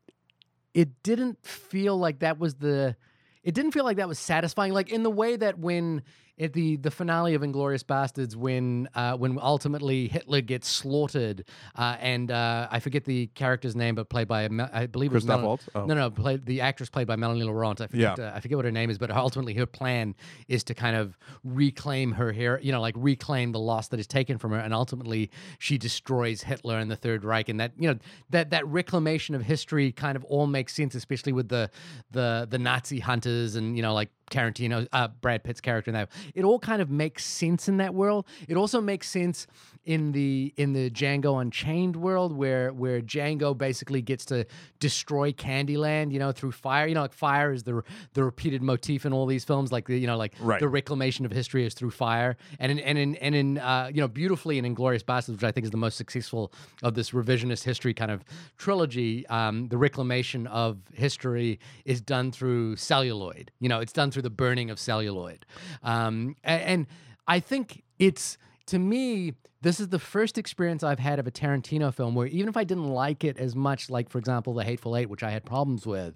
[0.75, 2.97] it didn't feel like that was the.
[3.43, 6.03] It didn't feel like that was satisfying, like in the way that when
[6.41, 11.45] at the the finale of Inglourious Basterds, when uh, when ultimately Hitler gets slaughtered,
[11.77, 15.27] uh, and uh, I forget the character's name, but played by I believe it was
[15.27, 15.69] Mel- Waltz?
[15.75, 15.85] Oh.
[15.85, 17.81] No, no, played the actress played by Melanie Laurent.
[17.81, 18.25] I forget, Yeah.
[18.29, 20.15] uh, I forget what her name is, but ultimately her plan
[20.49, 24.07] is to kind of reclaim her hair, you know, like reclaim the loss that is
[24.07, 27.89] taken from her, and ultimately she destroys Hitler and the Third Reich, and that you
[27.93, 27.99] know
[28.31, 31.71] that that reclamation of history kind of all makes sense, especially with the
[32.11, 36.09] the the Nazi hunters and you know like Tarantino, uh, Brad Pitt's character in that.
[36.35, 38.27] It all kind of makes sense in that world.
[38.49, 39.47] It also makes sense
[39.85, 44.45] in the in the Django Unchained world where where Django basically gets to
[44.79, 46.87] destroy Candyland, you know, through fire.
[46.87, 49.73] You know, like fire is the the repeated motif in all these films.
[49.73, 50.61] Like the you know like Right.
[50.61, 54.01] the reclamation of history is through fire, and in and in and in uh, you
[54.01, 56.53] know beautifully in Inglourious Basterds, which I think is the most successful
[56.83, 58.23] of this revisionist history kind of
[58.59, 59.27] trilogy.
[59.29, 63.51] Um, the reclamation of history is done through celluloid.
[63.61, 65.47] You know, it's done through the burning of celluloid,
[65.83, 66.87] um, a- and
[67.27, 71.93] I think it's to me, this is the first experience I've had of a Tarantino
[71.93, 74.97] film where even if I didn't like it as much, like for example, The Hateful
[74.97, 76.15] Eight, which I had problems with,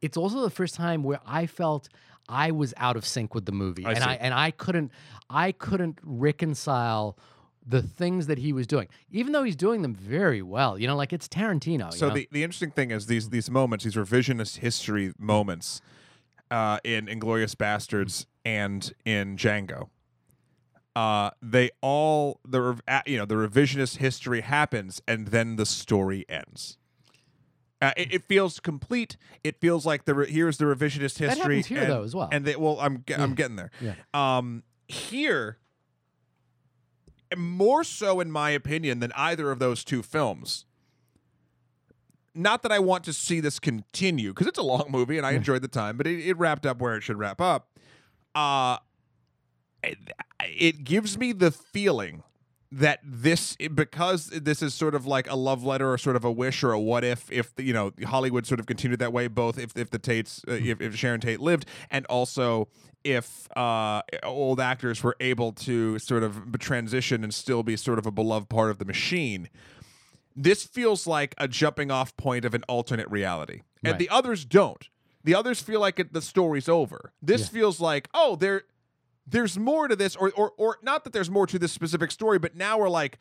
[0.00, 1.88] it's also the first time where I felt
[2.28, 4.10] I was out of sync with the movie, I and see.
[4.10, 4.92] I and I couldn't,
[5.28, 7.16] I couldn't reconcile
[7.66, 10.78] the things that he was doing, even though he's doing them very well.
[10.78, 11.92] You know, like it's Tarantino.
[11.92, 12.14] So you know?
[12.16, 15.80] the, the interesting thing is these these moments, these revisionist history moments,
[16.50, 19.88] uh, in Inglourious Basterds and in Django,
[21.00, 25.64] uh, they all the rev- uh, you know the revisionist history happens and then the
[25.64, 26.76] story ends.
[27.82, 29.16] Uh, it, it feels complete.
[29.42, 31.56] It feels like the re- here's the revisionist That history.
[31.56, 32.28] happens here, and, though, as well.
[32.30, 33.70] And they, well, I'm ge- I'm getting there.
[33.80, 33.94] Yeah.
[34.12, 35.56] Um, here,
[37.34, 40.66] more so in my opinion than either of those two films.
[42.34, 45.32] Not that I want to see this continue because it's a long movie and I
[45.32, 47.70] enjoyed the time, but it, it wrapped up where it should wrap up.
[48.34, 48.76] Uh,
[49.82, 52.22] it, gives me the feeling
[52.72, 56.30] that this because this is sort of like a love letter or sort of a
[56.30, 59.58] wish or a what if if you know Hollywood sort of continued that way both
[59.58, 62.68] if if the Tates uh, if, if Sharon Tate lived and also
[63.02, 68.06] if uh, old actors were able to sort of transition and still be sort of
[68.06, 69.48] a beloved part of the machine
[70.36, 73.98] this feels like a jumping off point of an alternate reality and Right.
[73.98, 74.88] the others don't
[75.24, 77.46] the others feel like it, the story's over this Yeah.
[77.48, 78.62] feels like oh there
[79.30, 82.38] there's more to this or, or or not that there's more to this specific story
[82.38, 83.18] but now we're like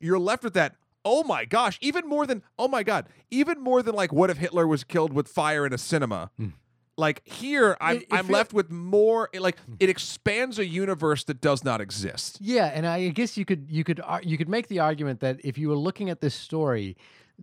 [0.00, 3.82] you're left with that oh my gosh even more than oh my god even more
[3.82, 6.30] than like what if hitler was killed with fire in a cinema?
[6.36, 6.48] Hmm.
[6.96, 9.74] Like here i'm It- it i'm feel- left with more like hmm.
[9.78, 12.38] it expands a universe that does not exist.
[12.40, 15.56] Yeah, and I guess you could you could you could make the argument that if
[15.58, 16.96] you were looking at this story,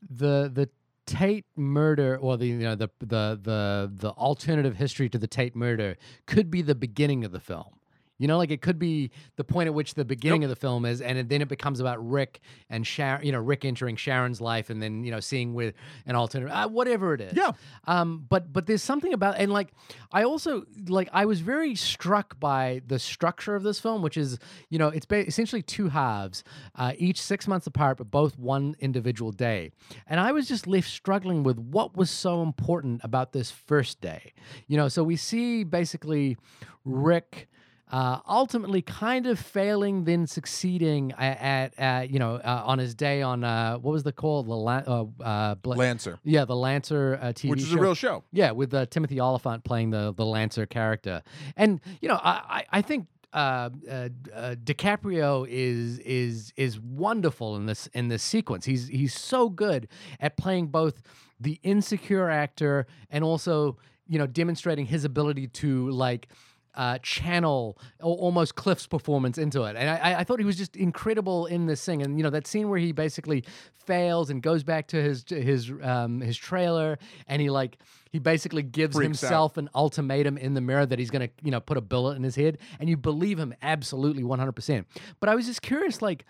[0.09, 0.69] the the
[1.07, 5.55] Tate murder or the you know the the the the alternative history to the Tate
[5.55, 5.95] murder
[6.25, 7.75] could be the beginning of the film.
[8.17, 10.85] You know, like it could be the point at which the beginning of the film
[10.85, 12.39] is, and then it becomes about Rick
[12.69, 13.25] and Sharon.
[13.25, 15.73] You know, Rick entering Sharon's life, and then you know seeing with
[16.05, 17.33] an alternate, uh, whatever it is.
[17.33, 17.51] Yeah.
[17.85, 18.25] Um.
[18.29, 19.73] But but there's something about, and like
[20.11, 24.39] I also like I was very struck by the structure of this film, which is
[24.69, 26.43] you know it's ba- essentially two halves,
[26.75, 29.71] uh, each six months apart, but both one individual day.
[30.07, 34.33] And I was just left struggling with what was so important about this first day.
[34.67, 36.37] You know, so we see basically
[36.85, 37.49] Rick
[37.91, 42.95] uh, ultimately kind of failing, then succeeding at, at, at you know uh, on his
[42.95, 46.55] day on uh, what was the call the La- uh, uh, Bla- Lancer, yeah the
[46.55, 47.77] Lancer uh, TV which is show.
[47.77, 48.23] a real show.
[48.31, 51.21] Yeah, with uh, Timothy Olyphant playing the the Lancer character,
[51.55, 53.07] and you know, I I, I think.
[53.33, 58.63] Uh, uh, uh, DiCaprio is is is wonderful in this in this sequence.
[58.63, 59.89] He's he's so good
[60.21, 61.01] at playing both
[61.37, 63.77] the insecure actor and also
[64.07, 66.29] you know demonstrating his ability to like
[66.75, 69.75] uh, channel almost Cliff's performance into it.
[69.75, 72.01] And I, I- thought he was just incredible in this thing.
[72.01, 75.71] And you know that scene where he basically fails and goes back to his his
[75.81, 76.97] um, his trailer,
[77.27, 77.77] and he like
[78.11, 79.27] he basically gives Freaks out.
[79.27, 82.23] himself an ultimatum in the mirror that he's gonna you know put a bullet in
[82.23, 84.87] his head, and you believe him absolutely one hundred percent.
[85.19, 86.25] But I was just curious, like.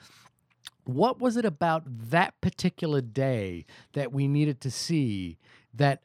[0.87, 1.81] What was it about
[2.11, 5.39] that particular day that we needed to see
[5.73, 6.01] that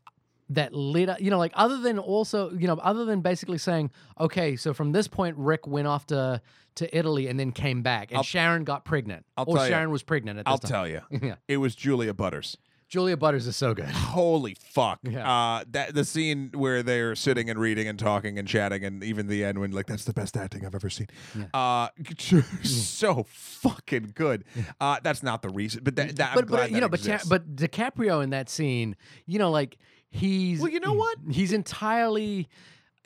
[0.51, 4.57] that led you know like other than also you know other than basically saying okay
[4.57, 6.43] so from this point rick went off to
[6.75, 10.03] to italy and then came back and I'll- sharon got pregnant I'll or sharon was
[10.03, 10.53] pregnant at this time.
[10.53, 12.57] I'll time tell you, yeah it was Julia Butters.
[12.89, 14.99] julia butters is so good Holy fuck!
[15.05, 15.31] Yeah.
[15.31, 19.29] Uh, that the scene where they're sitting and reading and talking and chatting, and even
[19.29, 21.07] the end when like that's the best acting I've ever seen.
[21.55, 21.89] Uh,
[22.65, 24.45] so fucking good.
[24.81, 27.55] Uh, that's not the reason, but that, that but but you know but Ta- but
[27.55, 28.97] DiCaprio in that scene
[29.27, 29.79] you know like
[30.11, 31.19] he's Well, you know what?
[31.31, 32.49] he's entirely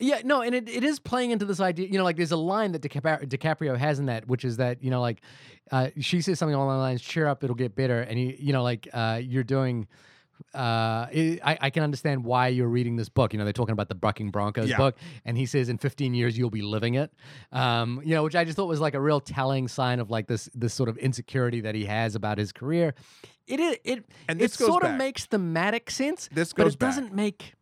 [0.00, 1.86] yeah, no, and it, it is playing into this idea.
[1.86, 4.82] You know, like there's a line that DiCaprio, DiCaprio has in that, which is that
[4.82, 5.20] you know, like
[5.70, 8.52] uh, she says something along the lines, "Cheer up, it'll get better," and he, you
[8.52, 9.86] know, like uh, you're doing.
[10.52, 13.32] Uh, it, I, I can understand why you're reading this book.
[13.32, 14.76] You know, they're talking about the Bucking Broncos Yeah.
[14.76, 17.12] book, and he says in 15 years you'll be living it.
[17.50, 20.26] Um, you know, which I just thought was like a real telling sign of like
[20.28, 22.94] this this sort of insecurity that he has about his career.
[23.46, 26.88] It is it And it sort of makes thematic sense, This but goes it back.
[26.90, 27.54] doesn't make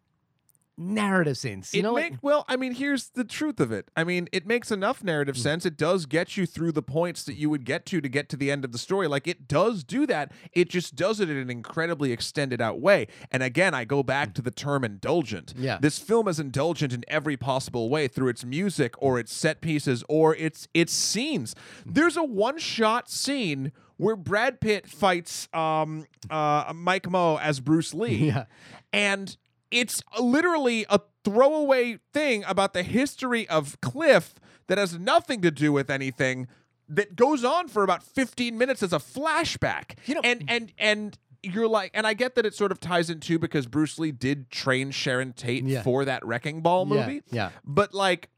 [0.79, 1.75] narrative sense.
[1.75, 3.91] You it know, make, like, well, I mean, here's the truth of it.
[3.97, 5.43] I mean, it makes enough narrative Mm.
[5.43, 5.67] sense.
[5.67, 8.37] It does get you through the points that you would get to to get to
[8.37, 9.07] the end of the story.
[9.07, 10.33] Like it does do that.
[10.53, 13.07] It just does it in an incredibly extended out way.
[13.31, 15.55] And again, I go back to the term indulgent.
[15.55, 15.63] Mm.
[15.63, 15.79] Yeah.
[15.81, 20.03] This film is indulgent in every possible way through its music or its set pieces
[20.09, 21.55] or its its scenes.
[21.85, 28.15] There's a one-shot scene where Brad Pitt fights um uh Mike Moh as Bruce Lee
[28.29, 28.47] yeah.
[28.93, 29.37] and
[29.73, 34.35] it's literally a throwaway thing about the history of Cliff
[34.69, 36.47] that has nothing to do with anything
[36.89, 39.97] that goes on for about 15 minutes as a flashback.
[40.07, 43.11] You know- and and and you're like and I get that it sort of ties
[43.11, 45.83] in too because Bruce Lee did train Sharon Tate Yeah.
[45.83, 47.23] for that Wrecking Ball Yeah, movie.
[47.31, 47.51] yeah.
[47.65, 48.29] But like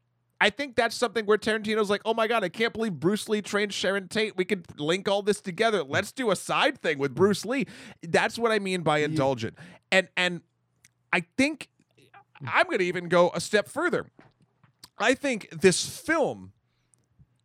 [0.41, 3.41] I think that's something where Tarantino's like, oh my God, I can't believe Bruce Lee
[3.41, 4.35] trained Sharon Tate.
[4.35, 5.81] We could link all this together.
[5.83, 7.65] Let's do a side thing with Bruce Lee.
[8.03, 9.57] That's what I mean by indulgent.
[9.91, 10.41] And and
[11.15, 11.69] I think
[12.45, 14.07] I'm gonna even go a step further.
[14.97, 16.51] I think this film,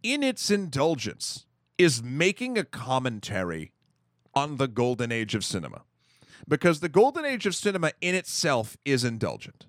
[0.02, 1.46] in its indulgence,
[1.78, 3.72] is making a commentary
[4.34, 5.82] on the golden age of cinema.
[6.48, 9.66] Because the golden age of cinema in itself is indulgent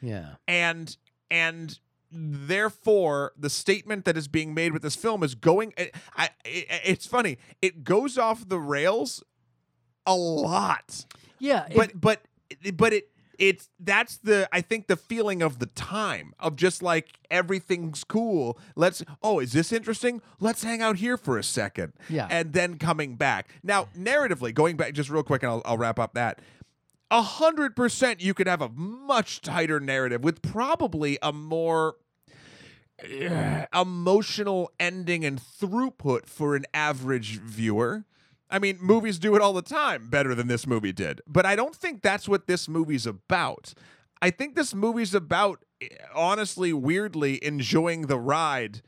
[0.00, 0.36] Yeah.
[0.48, 0.96] and
[1.30, 1.78] and
[2.10, 7.06] therefore the statement that is being made with this film is going I, I, it's
[7.06, 9.22] funny it goes off the rails
[10.06, 11.04] a lot
[11.38, 11.66] Yeah.
[11.70, 12.22] it- but but
[12.76, 13.08] but it
[13.38, 18.58] it's that's the I think the feeling of the time of just like everything's cool.
[18.76, 20.22] Let's oh, is this interesting?
[20.40, 21.92] Let's hang out here for a second.
[22.08, 22.28] Yeah.
[22.30, 23.48] And then coming back.
[23.62, 26.40] Now, narratively, going back just real quick and I'll, I'll wrap up that.
[27.10, 31.96] A hundred percent you could have a much tighter narrative with probably a more
[33.02, 38.04] eh, emotional ending and throughput for an average viewer.
[38.52, 41.22] I mean, movies do it all the time better than this movie did.
[41.26, 43.72] But I don't think that's what this movie's about.
[44.20, 48.82] I think this movie's about, eh, honestly, weirdly, enjoying the ride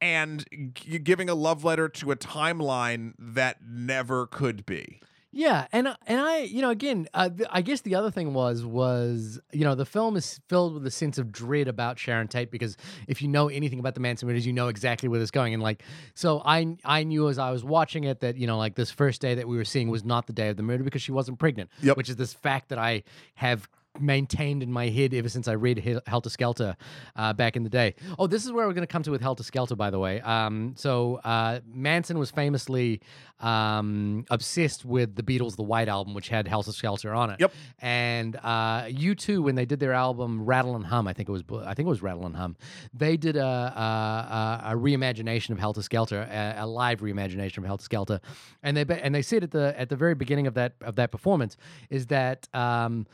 [0.00, 5.00] and g- giving a love letter to a timeline that never could be.
[5.32, 8.34] Yeah, and uh, and I, you know, again, uh, th- I guess the other thing
[8.34, 12.26] was was you know the film is filled with a sense of dread about Sharon
[12.26, 12.76] Tate because
[13.06, 15.62] if you know anything about the Manson murders, you know exactly where this going, and
[15.62, 18.90] like so I I knew as I was watching it that you know like this
[18.90, 21.12] first day that we were seeing was not the day of the murder because she
[21.12, 21.96] wasn't pregnant, Yep.
[21.96, 23.04] which is this fact that I
[23.34, 23.68] have
[23.98, 26.76] maintained in my head ever since I read Hel- Helter Skelter
[27.16, 27.94] uh, back in the day.
[28.18, 30.20] Oh, this is where we're going to come to with Helter Skelter, by the way.
[30.20, 33.00] Um, so uh, Manson was famously
[33.40, 37.40] um, obsessed with the Beatles' The White Album, which had Helter Skelter on it.
[37.40, 37.52] Yep.
[37.80, 41.42] And uh, U2, when they did their album Rattle and Hum, I think it was,
[41.64, 42.56] I think it was Rattle and Hum.
[42.94, 47.64] They did a a, a, a reimagination of Helter Skelter, a, a live reimagination of
[47.64, 48.20] Helter Skelter,
[48.62, 51.10] and they and they said at the at the very beginning of that of that
[51.10, 51.56] performance
[51.88, 52.48] is that.
[52.54, 53.06] Um,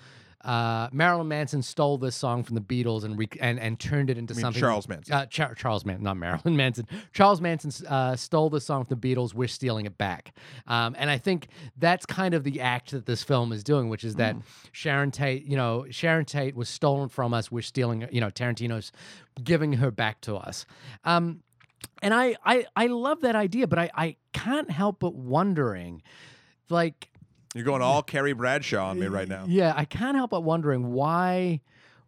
[0.43, 4.19] uh, Marilyn Manson stole this song from the Beatles and re- and and turned it
[4.19, 4.61] into mean something.
[4.61, 5.15] Charles Manson.
[5.15, 6.87] Uh, Char- Charles Manson, not Marilyn Manson.
[7.13, 9.35] Charles Manson uh, stole the song from the Beatles.
[9.35, 10.35] We're stealing it back,
[10.67, 14.05] um, and I think that's kind of the act that this film is doing, which
[14.05, 14.37] is that
[14.73, 17.51] Sharon Tate, you know, Sharon Tate was stolen from us.
[17.51, 18.93] We're stealing, you know, Tarantino's
[19.43, 20.67] giving her back to us.
[21.05, 21.43] Um,
[22.03, 26.03] and I, I I love that idea, but I I can't help but wondering,
[26.69, 27.09] like
[27.57, 29.45] You're going all Carrie Bradshaw on me right now.
[29.49, 31.61] yeah, I can't help but wondering why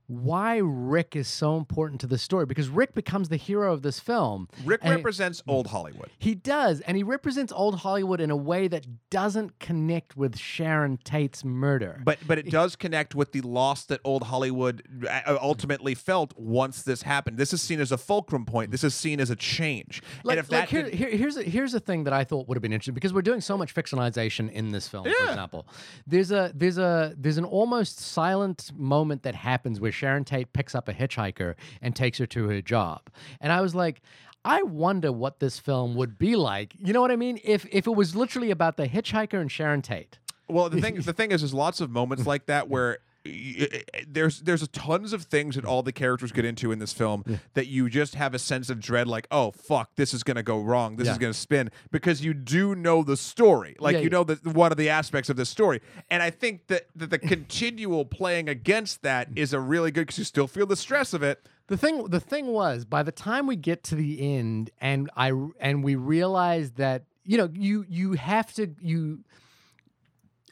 [0.08, 4.00] why Rick is so important to the story because Rick becomes the hero of this
[4.00, 4.48] film.
[4.64, 6.10] Rick represents old Hollywood.
[6.18, 10.96] He does, and he represents old Hollywood in a way that doesn't connect with Sharon
[11.04, 12.00] Tate's murder.
[12.04, 16.82] But but it does connect with the loss that old Hollywood uh, ultimately felt once
[16.82, 17.36] this happened.
[17.36, 18.70] This is seen as a fulcrum point.
[18.70, 20.02] This is seen as a change.
[20.24, 22.24] like, and if like that here, did- here, here's a, here's a thing that I
[22.24, 25.04] thought would have been interesting because we're doing so much fictionalization in this film.
[25.04, 25.66] For example,
[26.06, 30.74] there's a there's a there's an almost silent moment that happens where Sharon Tate picks
[30.74, 34.00] up a hitchhiker and takes her to her job, and I was like.
[34.44, 36.72] I wonder what this film would be like.
[36.78, 37.40] You know what I mean?
[37.42, 40.18] If if it was literally about the hitchhiker and Sharon Tate.
[40.48, 42.98] Well, the thing the thing is, there's lots of moments like that where
[43.28, 46.92] Eh, eh, there's there's tons of things that all the characters get into in this
[46.92, 47.24] film
[47.54, 50.60] that you just have a sense of dread, like, oh fuck, this is gonna go
[50.60, 51.12] wrong, this Yeah.
[51.12, 54.10] is gonna spin, because you do know the story, like Yeah, you yeah.
[54.10, 57.18] know that one of the aspects of this story, and I think that, that the
[57.18, 59.38] continual playing against that mm.
[59.38, 61.46] is a really good because you still feel the stress of it.
[61.68, 65.32] The thing the thing was by the time we get to the end and I
[65.60, 69.24] and we realize that you know you you have to you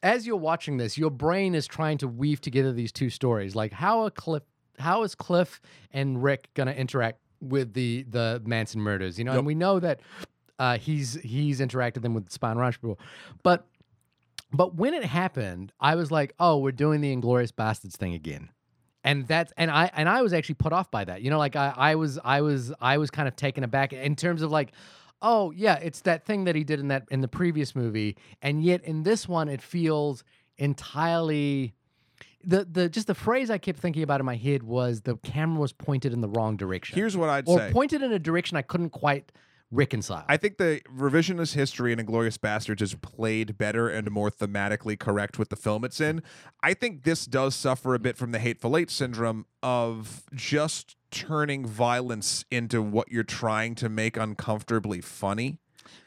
[0.07, 3.57] as you're watching this your brain is trying to weave together these two stories.
[3.57, 4.45] Like how are Cliff
[4.79, 9.33] how is Cliff and Rick going to interact with the the Manson murders you know?
[9.33, 10.01] And we know that
[10.59, 13.01] uh, he's he's interacted them with Spahn Ranch people
[13.43, 13.67] but
[14.53, 18.51] but when it happened I was like oh we're doing the Inglourious Basterds thing again.
[19.03, 21.23] And that's and I and I was actually put off by that.
[21.23, 24.17] You know, like I I was I was I was kind of taken aback in
[24.17, 24.73] terms of like,
[25.23, 28.63] oh yeah, it's that thing that he did in that in the previous movie, and
[28.63, 30.25] yet in this one it feels
[30.59, 31.75] entirely.
[32.49, 35.61] The, the just the phrase I kept thinking about in my head was the camera
[35.61, 37.53] was pointed in the wrong direction, Here's what I'd say.
[37.53, 37.73] or say.
[37.73, 39.33] pointed in a direction I couldn't quite
[39.71, 40.25] reconcile.
[40.29, 45.39] I think the revisionist history in Inglourious Basterds is played better and more thematically correct
[45.39, 46.23] with the film it's in.
[46.63, 51.67] I think this does suffer a bit from the Hateful Eight syndrome of just turning
[51.67, 55.59] violence into what you're trying to make uncomfortably funny.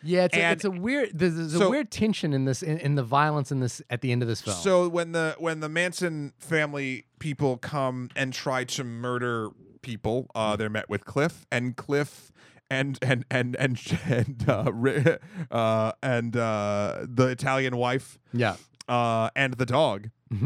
[0.03, 2.95] yeah, it's a, it's a weird there's, there's a weird tension in this in, in
[2.95, 4.55] the violence in this at the end of this film.
[4.57, 9.49] So when the when the Manson family people come and try to murder
[9.81, 12.31] people, uh, they're met with Cliff and Cliff
[12.69, 15.17] and and and and and uh,
[15.51, 18.55] uh, and uh, the Italian wife yeah,
[18.87, 20.09] uh, and the dog.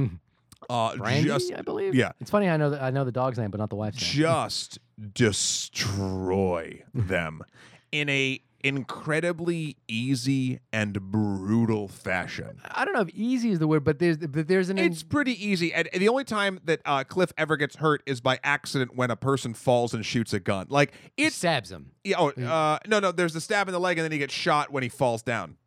[0.70, 1.94] Uh, Brandy, just I believe.
[1.94, 2.14] yeah.
[2.22, 2.48] it's funny.
[2.48, 4.24] I know that I know the dog's name, but not the wife's name.
[4.24, 4.80] just
[5.14, 7.42] destroy them
[7.92, 12.62] in a incredibly easy and brutal fashion.
[12.72, 15.34] I don't know if easy is the word, but there's but there's an It's pretty
[15.46, 19.12] easy, and the only time that uh, Cliff ever gets hurt is by accident when
[19.12, 20.68] a person falls and shoots a gun.
[20.70, 21.92] Like it stabs him.
[22.04, 23.12] yeah, oh, uh, no, no.
[23.12, 25.58] There's the stab in the leg, and then he gets shot when he falls down.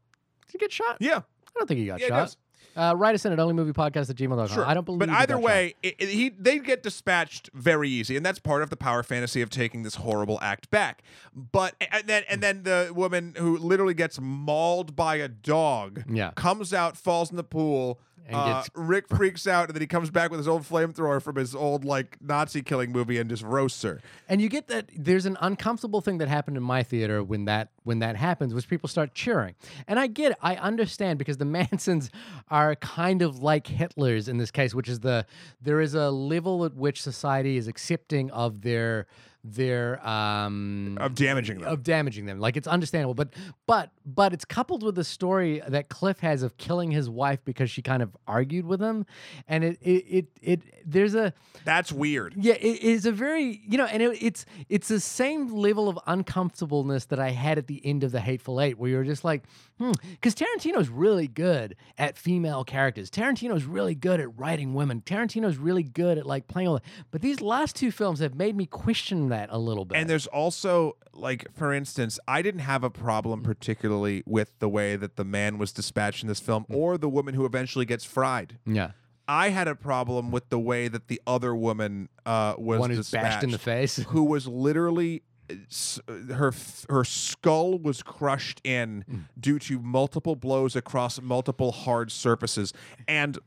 [0.46, 0.96] Did he get shot?
[1.00, 2.36] Yeah, I don't think he got Yeah, shot.
[2.76, 4.48] Uh, write us in at onlymoviepodcast at gmail.com.
[4.48, 4.66] sure.
[4.66, 8.24] I don't believe But either way, it, it- he they get dispatched very easy, and
[8.26, 11.02] that's part of the power fantasy of taking this horrible act back.
[11.34, 16.32] But and then and then the woman who literally gets mauled by a dog, Yeah.
[16.36, 17.98] comes out, falls in the pool.
[18.26, 21.22] And uh, gets- Rick freaks out, and then he comes back with his old flamethrower
[21.22, 24.00] from his old like Nazi killing movie and just roasts her.
[24.28, 27.68] And you get that there's an uncomfortable thing that happened in my theater when that
[27.84, 29.54] when that happens, which people start cheering.
[29.86, 30.38] And I get it.
[30.42, 32.10] I understand because the Mansons
[32.50, 35.24] are kind of like Hitler's in this case, which is the
[35.62, 39.06] there is a level at which society is accepting of their
[39.54, 41.68] their um of damaging them.
[41.72, 42.40] of damaging them.
[42.40, 43.32] Like it's understandable, but
[43.66, 47.70] but but it's coupled with the story that Cliff has of killing his wife because
[47.70, 49.06] she kind of argued with him,
[49.46, 51.32] and it it it, it there's a
[51.64, 52.34] That's weird.
[52.36, 55.98] yeah it is a very you know, and it, it's it's the same level of
[56.06, 59.44] uncomfortableness that I had at the end of the Hateful Eight, where you're just like,
[59.78, 63.10] hmm, because Tarantino's really good at female characters.
[63.10, 65.02] Tarantino's really good at writing women.
[65.04, 66.84] Tarantino's really good at like playing all that.
[67.10, 69.98] But these last two films have made me question that a little bit.
[69.98, 74.96] And there's also like for instance, I didn't have a problem particularly with the way
[74.96, 76.76] that the man was dispatched in this film Mm.
[76.76, 78.58] or the woman who eventually gets fried.
[78.66, 78.90] yeah.
[79.28, 82.98] I had a problem with the way that the other woman uh, was One who's
[83.10, 83.96] dispatched, bashed in the face.
[83.96, 85.98] who was literally uh, s-
[86.32, 89.24] her f- her skull was crushed in Mm.
[89.40, 92.72] due to multiple blows across multiple hard surfaces,
[93.08, 93.38] and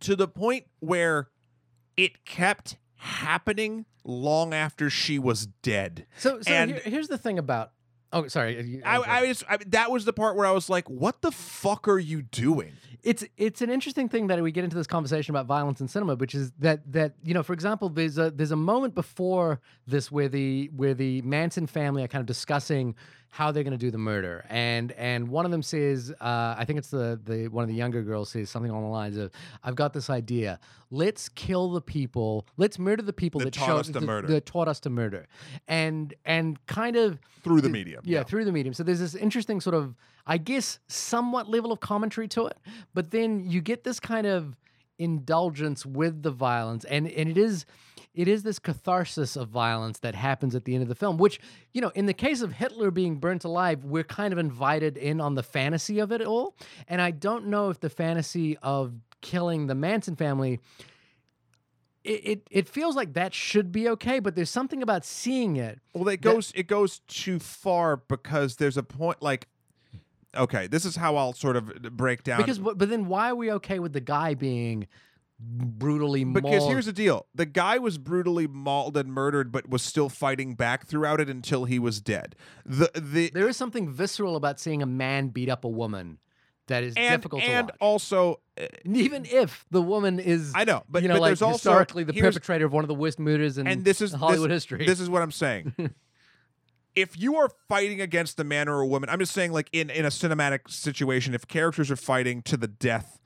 [0.00, 1.28] to the point where
[1.96, 6.06] it kept happening long after she was dead.
[6.18, 7.72] So, so And- here- here's the thing about.
[8.12, 8.80] Oh, sorry.
[8.84, 11.88] I, I was I, that was the part where I was like, "What the fuck
[11.88, 12.74] are you doing?"
[13.06, 16.16] It's it's an interesting thing that we get into this conversation about violence in cinema,
[16.16, 20.10] which is that that you know, for example, there's a there's a moment before this
[20.10, 22.94] where the where the Manson family are kind of discussing
[23.30, 26.64] how they're going to do the murder, and and one of them says, uh, I
[26.66, 29.30] think it's the the one of the younger girls says something along the lines of,
[29.62, 30.58] "I've got this idea.
[30.90, 32.46] Let's kill the people.
[32.56, 34.80] Let's murder the people That that, taught showed us to th- murder." that taught us
[34.80, 35.26] to murder,"
[35.68, 38.24] and and kind of Through the th- medium, Yeah, yeah.
[38.24, 38.72] through the medium.
[38.74, 39.94] So there's this interesting sort of,
[40.26, 42.58] I guess, somewhat level of commentary to it,
[42.94, 44.56] but then you get this kind of
[44.98, 47.66] indulgence with the violence, and and it is.
[48.14, 51.38] It is this catharsis of violence that happens at the end of the film, which,
[51.74, 55.20] you know, in the case of Hitler being burnt alive, we're kind of invited in
[55.20, 56.56] on the fantasy of it all.
[56.88, 60.60] And I don't know if the fantasy of killing the Manson family
[62.06, 65.80] it, it, it feels like that should be okay, but there's something about seeing it
[65.92, 69.48] Well, it goes it goes too far because there's a point like
[70.36, 71.66] okay, this is how I'll sort of
[71.96, 74.86] break down Because, but, but then why are we okay with the guy being
[75.38, 77.26] brutally because here's the deal.
[77.34, 81.64] The guy was brutally mauled and murdered but was still fighting back throughout it until
[81.64, 82.34] he was dead.
[82.64, 86.18] The the there is something visceral about seeing a man beat up a woman
[86.68, 90.82] that is and difficult to and also uh, even if the woman is, I know,
[90.88, 93.18] but you know, but like there's also historically the perpetrator of one of the worst
[93.18, 94.86] murders in and this is Hollywood this, history.
[94.86, 95.74] This is what I'm saying.
[96.96, 99.90] if you are fighting against a man or a woman, I'm just saying, like in
[99.90, 103.20] in a cinematic situation, if characters are fighting to the death,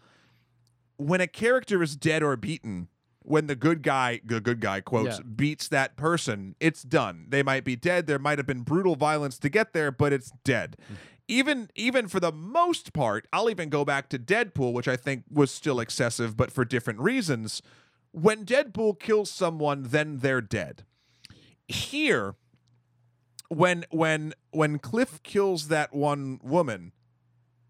[0.97, 2.89] when a character is dead or beaten,
[3.23, 5.25] when the good guy, good good guy quotes, Yeah.
[5.37, 7.27] beats that person, it's done.
[7.29, 8.07] They might be dead.
[8.07, 10.77] There might have been brutal violence to get there, but it's dead.
[10.93, 10.97] Mm.
[11.29, 15.25] Even even for the most part, I'll even go back to Deadpool, which I think
[15.31, 17.63] was still excessive, but for different reasons.
[18.13, 20.85] When Deadpool kills someone, then they're dead.
[21.69, 22.35] Here,
[23.51, 26.93] when when when Cliff kills that one woman,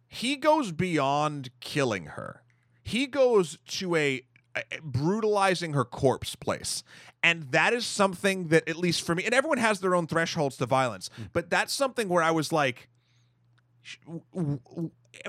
[0.07, 2.43] he goes beyond killing her.
[2.83, 4.23] He goes to a,
[4.55, 6.85] a- brutalizing her corpse place.
[7.23, 10.57] And that is something that at least for me and everyone has their own thresholds
[10.59, 11.25] to violence, hmm.
[11.33, 12.89] but that's something where I was like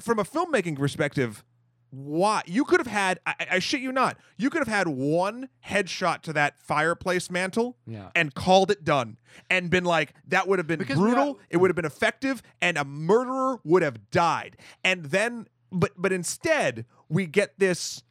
[0.01, 1.45] from a filmmaking perspective,
[1.91, 5.49] why you could have had I, I shit you not you could have had one
[5.67, 8.09] headshot to that fireplace mantle yeah.
[8.15, 9.17] and called it done
[9.49, 12.41] and been like that would have been Because brutal are- it would have been effective
[12.61, 18.03] and a murderer would have died and then but but instead we get this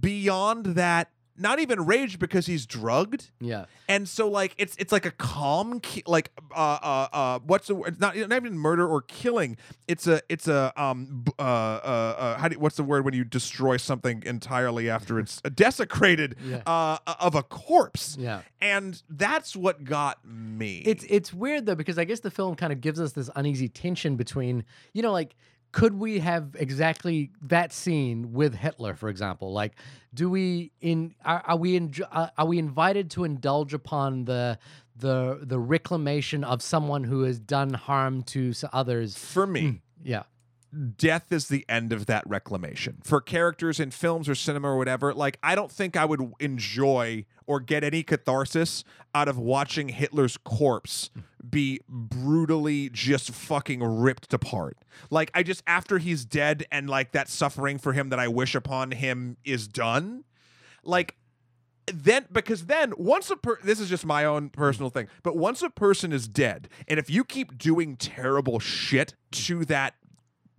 [0.00, 3.66] beyond that not even rage because he's drugged Yeah.
[3.88, 7.74] and so like it's it's like a calm ki- like uh uh uh what's the
[7.76, 11.42] word it's not, not even murder or killing it's a it's a um b- uh
[11.42, 15.40] uh, uh how do you, what's the word when you destroy something entirely after it's
[15.54, 16.62] desecrated Yeah.
[16.66, 18.42] uh of a corpse Yeah.
[18.60, 22.72] and that's what got me It's it's weird though because I guess the film kind
[22.72, 25.36] of gives us this uneasy tension between you know like
[25.72, 29.52] could we have exactly that scene with Hitler for example?
[29.52, 29.74] Like
[30.14, 34.58] do we in are, are we in, uh, are we invited to indulge upon the
[34.96, 39.16] the the reclamation of someone who has done harm to others?
[39.16, 39.80] For me.
[40.02, 40.24] Yeah
[40.96, 42.98] death is the end of that reclamation.
[43.04, 47.24] For characters in films or cinema or whatever like i don't think i would enjoy
[47.46, 51.10] or get any catharsis out of watching hitler's corpse
[51.48, 54.76] be brutally just fucking ripped apart.
[55.10, 58.54] Like i just after he's dead and like that suffering for him that i wish
[58.54, 60.24] upon him is done
[60.82, 61.16] like
[61.92, 65.62] then because then once a per this is just my own personal thing but once
[65.62, 69.94] a person is dead and if you keep doing terrible shit to that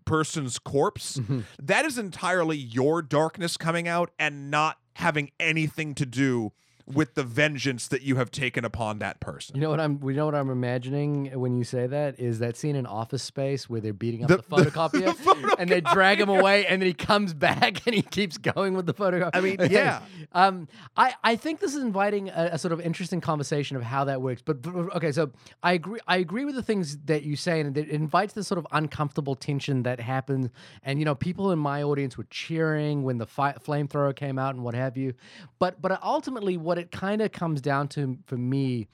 [0.10, 1.42] person's corpse mm-hmm.
[1.62, 6.52] that is entirely your darkness coming out and not having anything to do
[6.94, 9.56] with the vengeance that you have taken upon that person.
[9.56, 10.00] You know what I'm?
[10.04, 13.70] You know what I'm imagining when you say that is that scene in Office Space
[13.70, 16.94] where they're beating up The- the, photocopier, and they drag him away, and then he
[16.94, 19.32] comes back and he keeps going with the photograph.
[19.34, 20.02] I mean, yeah.
[20.32, 20.68] um,
[20.98, 24.22] I I think this is inviting a, a sort of interesting conversation of how that
[24.22, 24.42] works.
[24.42, 25.32] But, but okay, so
[25.62, 26.00] I agree.
[26.08, 29.36] I agree with the things that you say, and it invites this sort of uncomfortable
[29.36, 30.50] tension that happens.
[30.84, 34.56] And you know, people in my audience were cheering when the fi- flamethrower came out
[34.56, 35.14] and what have you.
[35.60, 38.88] But but ultimately, what it kind of comes down to for me,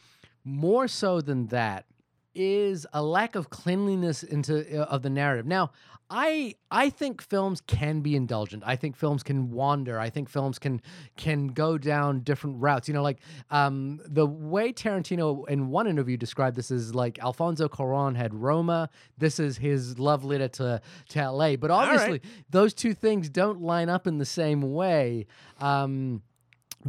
[0.43, 1.85] more so than that,
[2.33, 5.45] is a lack of cleanliness into uh, of the narrative.
[5.45, 5.71] Now,
[6.09, 8.63] I I think films can be indulgent.
[8.65, 9.99] I think films can wander.
[9.99, 10.81] I think films can
[11.17, 12.87] can go down different routes.
[12.87, 13.19] You know, like
[13.49, 18.89] um, the way Tarantino in one interview described this is like Alfonso Cuarón had Roma.
[19.17, 21.55] This is his love letter to to L.A.
[21.55, 21.87] But right.
[21.87, 25.25] obviously, those two things don't line up in the same way.
[25.59, 26.21] Um,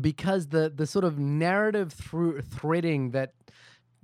[0.01, 3.33] because the the sort of narrative through threading that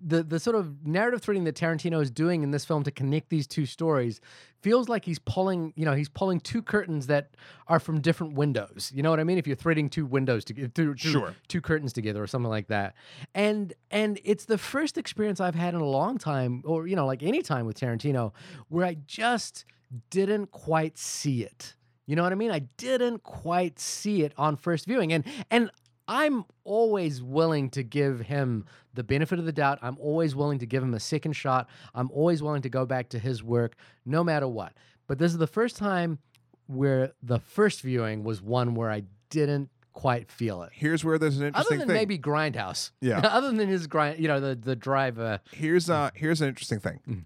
[0.05, 3.29] the the sort of narrative threading that Tarantino is doing in this film to connect
[3.29, 4.21] these two stories
[4.61, 7.37] feels like he's pulling, you know, he's pulling two curtains that
[7.69, 8.91] are from different windows.
[8.95, 9.39] You know what I mean?
[9.39, 11.35] If you're threading two windows together, two, two, Sure.
[11.49, 12.95] two curtains together or something like that.
[13.35, 17.07] And and it's the first experience I've had in a long time, or you know,
[17.07, 18.33] like any time with Tarantino,
[18.69, 19.65] where I just
[20.11, 21.75] didn't quite see it.
[22.07, 22.51] You know what I mean?
[22.51, 25.13] I didn't quite see it on first viewing.
[25.13, 25.71] And and
[26.09, 29.79] I'm always willing to give him the benefit of the doubt.
[29.83, 31.69] I'm always willing to give him a second shot.
[31.95, 34.75] I'm always willing to go back to his work no matter what.
[35.07, 36.19] But this is the first time
[36.67, 40.71] where the first viewing was one where I didn't quite feel it.
[40.73, 41.97] Here's where there's an interesting Other than thing.
[41.97, 42.91] maybe Grindhouse.
[43.01, 43.19] Yeah.
[43.25, 45.19] Other than his grind, you know, the the drive.
[45.19, 47.01] Uh, here's uh here's an interesting thing.
[47.09, 47.25] Mm.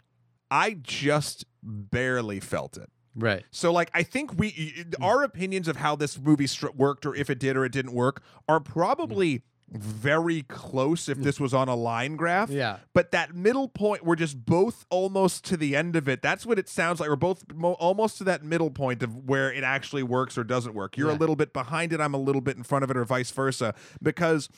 [0.50, 2.90] I just barely felt it.
[3.16, 3.44] Right.
[3.50, 7.38] So like I think we our opinions of how this movie worked or if it
[7.38, 12.14] did or it didn't work are probably very close if this was on a line
[12.16, 12.50] graph.
[12.50, 12.78] Yeah.
[12.94, 16.22] But that middle point, we're just both almost to the end of it.
[16.22, 17.08] That's what it sounds like.
[17.08, 20.74] We're both mo- almost to that middle point of where it actually works or doesn't
[20.74, 20.96] work.
[20.96, 22.00] You're a little bit behind it.
[22.00, 23.74] I'm a little bit in front of it, or vice versa.
[24.00, 24.48] Because,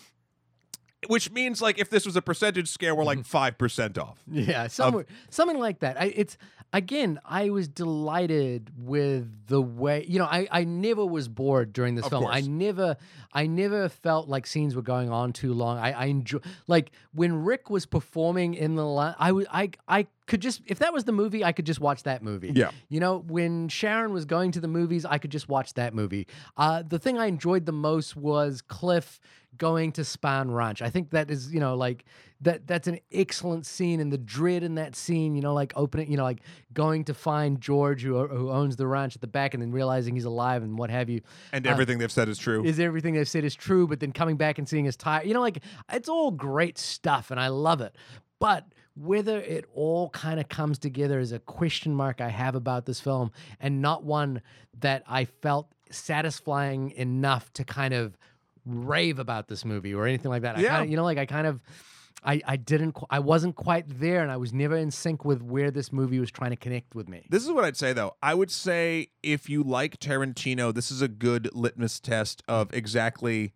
[1.07, 3.23] which means like if this was a percentage scale, we're like mm-hmm.
[3.23, 4.23] five percent off.
[4.31, 5.99] Yeah, somewhere, something like that.
[5.99, 6.37] I, it's
[6.73, 10.27] again, I was delighted with the way you know.
[10.27, 12.27] I, I never was bored during this Of film.
[12.27, 12.97] I never,
[13.33, 15.79] I never felt like scenes were going on too long.
[15.79, 18.87] I, I enjoy like when Rick was performing in the.
[19.19, 22.03] I was, I, I could just if that was the movie, I could just watch
[22.05, 22.53] that movie.
[22.55, 22.71] Yeah.
[22.89, 26.27] You know, when Sharon was going to the movies, I could just watch that movie.
[26.57, 29.21] Uh, the thing I enjoyed the most was Cliff
[29.59, 30.81] going to Spahn Ranch.
[30.81, 32.05] I think that is, you know, like
[32.41, 36.11] that that's an excellent scene and the dread in that scene, you know, like opening,
[36.11, 36.41] you know, like
[36.73, 40.15] going to find George who who owns the ranch at the back and then realizing
[40.15, 41.21] he's alive and what have you.
[41.53, 42.65] And Uh, everything they've said is true.
[42.65, 45.35] Is everything they've said is true, but then coming back and seeing his tire, you
[45.35, 47.97] know, like it's all great stuff and I love it.
[48.39, 52.87] But whether it all kind of comes together is a question mark I have about
[52.87, 53.31] this film
[53.61, 54.43] and not one
[54.81, 58.17] that I felt satisfying enough to kind of
[58.69, 60.57] rave about this movie or anything like that.
[60.57, 60.79] I Yeah.
[60.79, 61.61] kinda, you know, like I kind of
[62.25, 65.71] I, I didn't I wasn't quite there and I was never in sync with where
[65.71, 67.27] this movie was trying to connect with me.
[67.31, 68.17] This is what I'd say though.
[68.23, 73.53] I would say if you like Tarantino, this is a good litmus test of exactly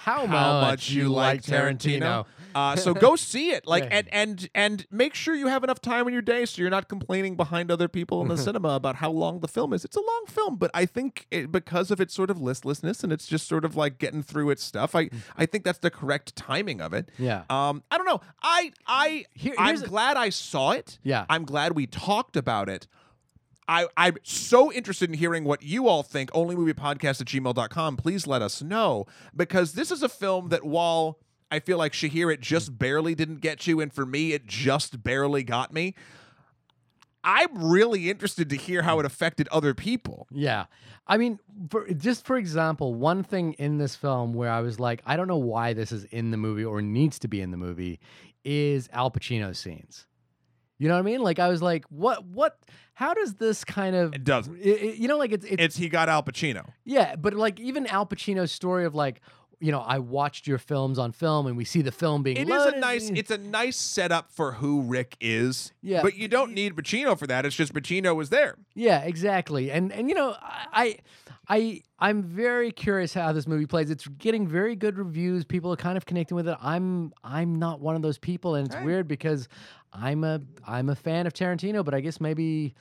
[0.00, 2.24] How, how much you like Tarantino.
[2.54, 6.06] Uh, so go see it, like, and and and make sure you have enough time
[6.08, 9.10] in your day, so you're not complaining behind other people in the cinema about how
[9.10, 9.84] long the film is.
[9.84, 13.12] It's a long film, but I think it, because of its sort of listlessness and
[13.12, 16.34] it's just sort of like getting through its stuff, I I think that's the correct
[16.34, 17.10] timing of it.
[17.18, 17.44] Yeah.
[17.50, 18.20] Um, I don't know.
[18.42, 20.98] I I Here- I'm glad I saw it.
[21.04, 21.26] Yeah.
[21.28, 22.88] I'm glad we talked about it.
[23.70, 26.32] I, I'm so interested in hearing what you all think.
[26.32, 27.96] Onlymoviepodcast at gmail.com.
[27.96, 29.06] Please let us know.
[29.34, 31.20] Because this is a film that while
[31.52, 35.04] I feel like Shahir, it just barely didn't get you, and for me, it just
[35.04, 35.94] barely got me.
[37.22, 40.26] I'm really interested to hear how it affected other people.
[40.32, 40.64] Yeah.
[41.06, 41.38] I mean,
[41.70, 45.28] for, just for example, one thing in this film where I was like, I don't
[45.28, 48.00] know why this is in the movie or needs to be in the movie
[48.42, 50.06] is Al Pacino's scenes.
[50.80, 51.20] You know what I mean?
[51.22, 52.58] Like I was like, what what
[52.94, 54.56] how does this kind of It doesn't.
[54.56, 56.70] I- I- you know like it's it's It's he got Al Pacino.
[56.84, 59.20] yeah, but like even Al Pacino's story of like,
[59.60, 62.48] you know, I watched your films on film and we see the film being It
[62.48, 63.10] is a nice.
[63.10, 65.72] It's a nice setup for who Rick is.
[65.82, 66.00] Yeah.
[66.02, 67.44] but you don't need Pacino for that.
[67.44, 68.56] It's just Pacino was there.
[68.74, 69.70] Yeah, exactly.
[69.70, 70.96] And and you know, I
[71.46, 73.90] I I'm very curious how this movie plays.
[73.90, 75.44] It's getting very good reviews.
[75.44, 76.56] People are kind of connecting with it.
[76.62, 78.84] I'm I'm not one of those people and it's Hey.
[78.84, 79.46] weird because
[79.92, 82.74] I'm a I'm a fan of Tarantino, but I guess maybe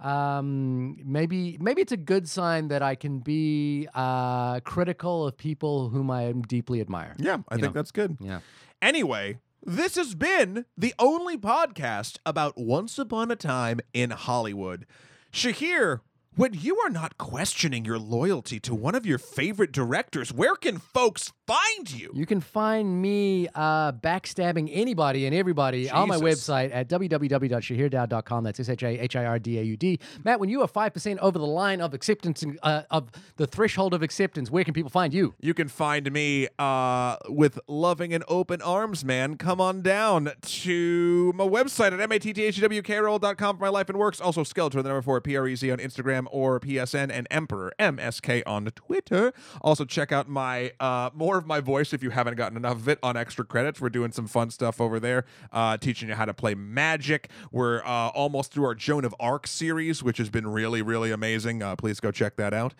[0.00, 5.88] um, maybe maybe it's a good sign that I can be uh, critical of people
[5.90, 7.14] whom I deeply admire.
[7.18, 7.78] Yeah, I You think know.
[7.78, 8.16] that's good.
[8.20, 8.40] Yeah.
[8.82, 14.86] Anyway, this has been the only podcast about Once Upon a Time in Hollywood.
[15.32, 16.00] Shahir,
[16.36, 20.78] when you are not questioning your loyalty to one of your favorite directors, where can
[20.78, 22.12] folks find you?
[22.14, 28.44] You can find me uh, backstabbing anybody and everybody on my website at www.shahirdaud.com.
[28.44, 29.98] That's S H A H I R D A U D.
[30.24, 34.02] Matt, when you are 5% over the line of acceptance, uh, of the threshold of
[34.02, 35.34] acceptance, where can people find you?
[35.40, 39.38] You can find me uh, with loving and open arms, man.
[39.38, 44.20] Come on down to my website at matthewkrol.com for my life and works.
[44.20, 49.32] Also, Skeletor, the number four, P-R-E-Z on Instagram or PSN, and Emperor, M-S-K on Twitter.
[49.60, 52.88] Also, check out my uh, more of my voice if you haven't gotten enough of
[52.88, 53.80] it on extra credits.
[53.80, 57.30] We're doing some fun stuff over there, uh, teaching you how to play magic.
[57.50, 61.62] We're uh, almost through our Joan of Arc series, which has been really, really amazing.
[61.62, 62.74] Uh, please go check that out.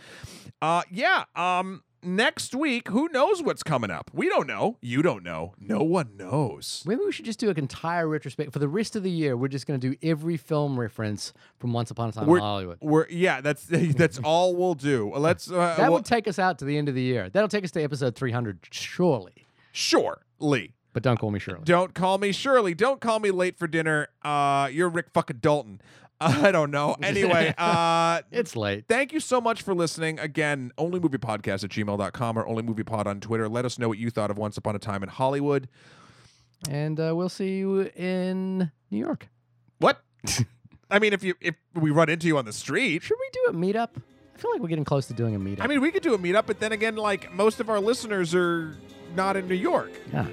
[0.60, 1.24] Uh, yeah.
[1.34, 4.10] Um, next week, who knows what's coming up?
[4.14, 4.78] We don't know.
[4.80, 5.54] You don't know.
[5.60, 6.82] No one knows.
[6.86, 9.36] Maybe we should just do an entire retrospect for the rest of the year.
[9.36, 12.44] We're just going to do every film reference from Once Upon a Time We're- in
[12.44, 12.78] Hollywood.
[12.80, 13.40] We're yeah.
[13.40, 15.12] That's that's all we'll do.
[15.14, 15.50] Let's.
[15.50, 17.28] Uh, That well, will take us out to the end of the year.
[17.28, 19.46] That'll take us to episode 300, surely.
[19.72, 20.72] Surely.
[20.92, 21.60] But don't call me Shirley.
[21.64, 22.72] Don't call me Shirley.
[22.72, 24.08] Don't call me late for dinner.
[24.22, 25.82] Uh, you're Rick fucking Dalton.
[26.20, 26.96] I don't know.
[27.02, 28.86] Anyway, uh, It's late.
[28.88, 30.18] Thank you so much for listening.
[30.18, 33.48] Again, onlymoviepodcast at gmail.com or onlymoviepod on Twitter.
[33.48, 35.68] Let us know what you thought of Once Upon a Time in Hollywood.
[36.70, 39.28] And uh, we'll see you in New York.
[39.78, 40.00] What?
[40.90, 43.58] I mean, if you if we run into you on the street, Should we do
[43.58, 43.90] a meetup?
[44.34, 45.62] I feel like we're getting close to doing a meetup.
[45.62, 48.34] I mean, we could do a meetup, but then again, like most of our listeners
[48.34, 48.76] are
[49.14, 49.90] not in New York.
[50.12, 50.26] Know.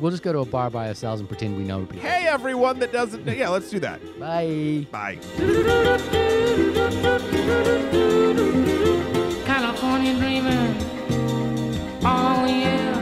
[0.00, 2.08] We'll just go to a bar by ourselves and pretend we know people.
[2.08, 3.26] Hey, everyone that doesn't.
[3.26, 4.00] Yeah, let's do that.
[4.18, 4.86] Bye.
[4.92, 5.18] Bye.
[9.44, 10.76] California dreaming.
[12.04, 12.97] Oh, yeah.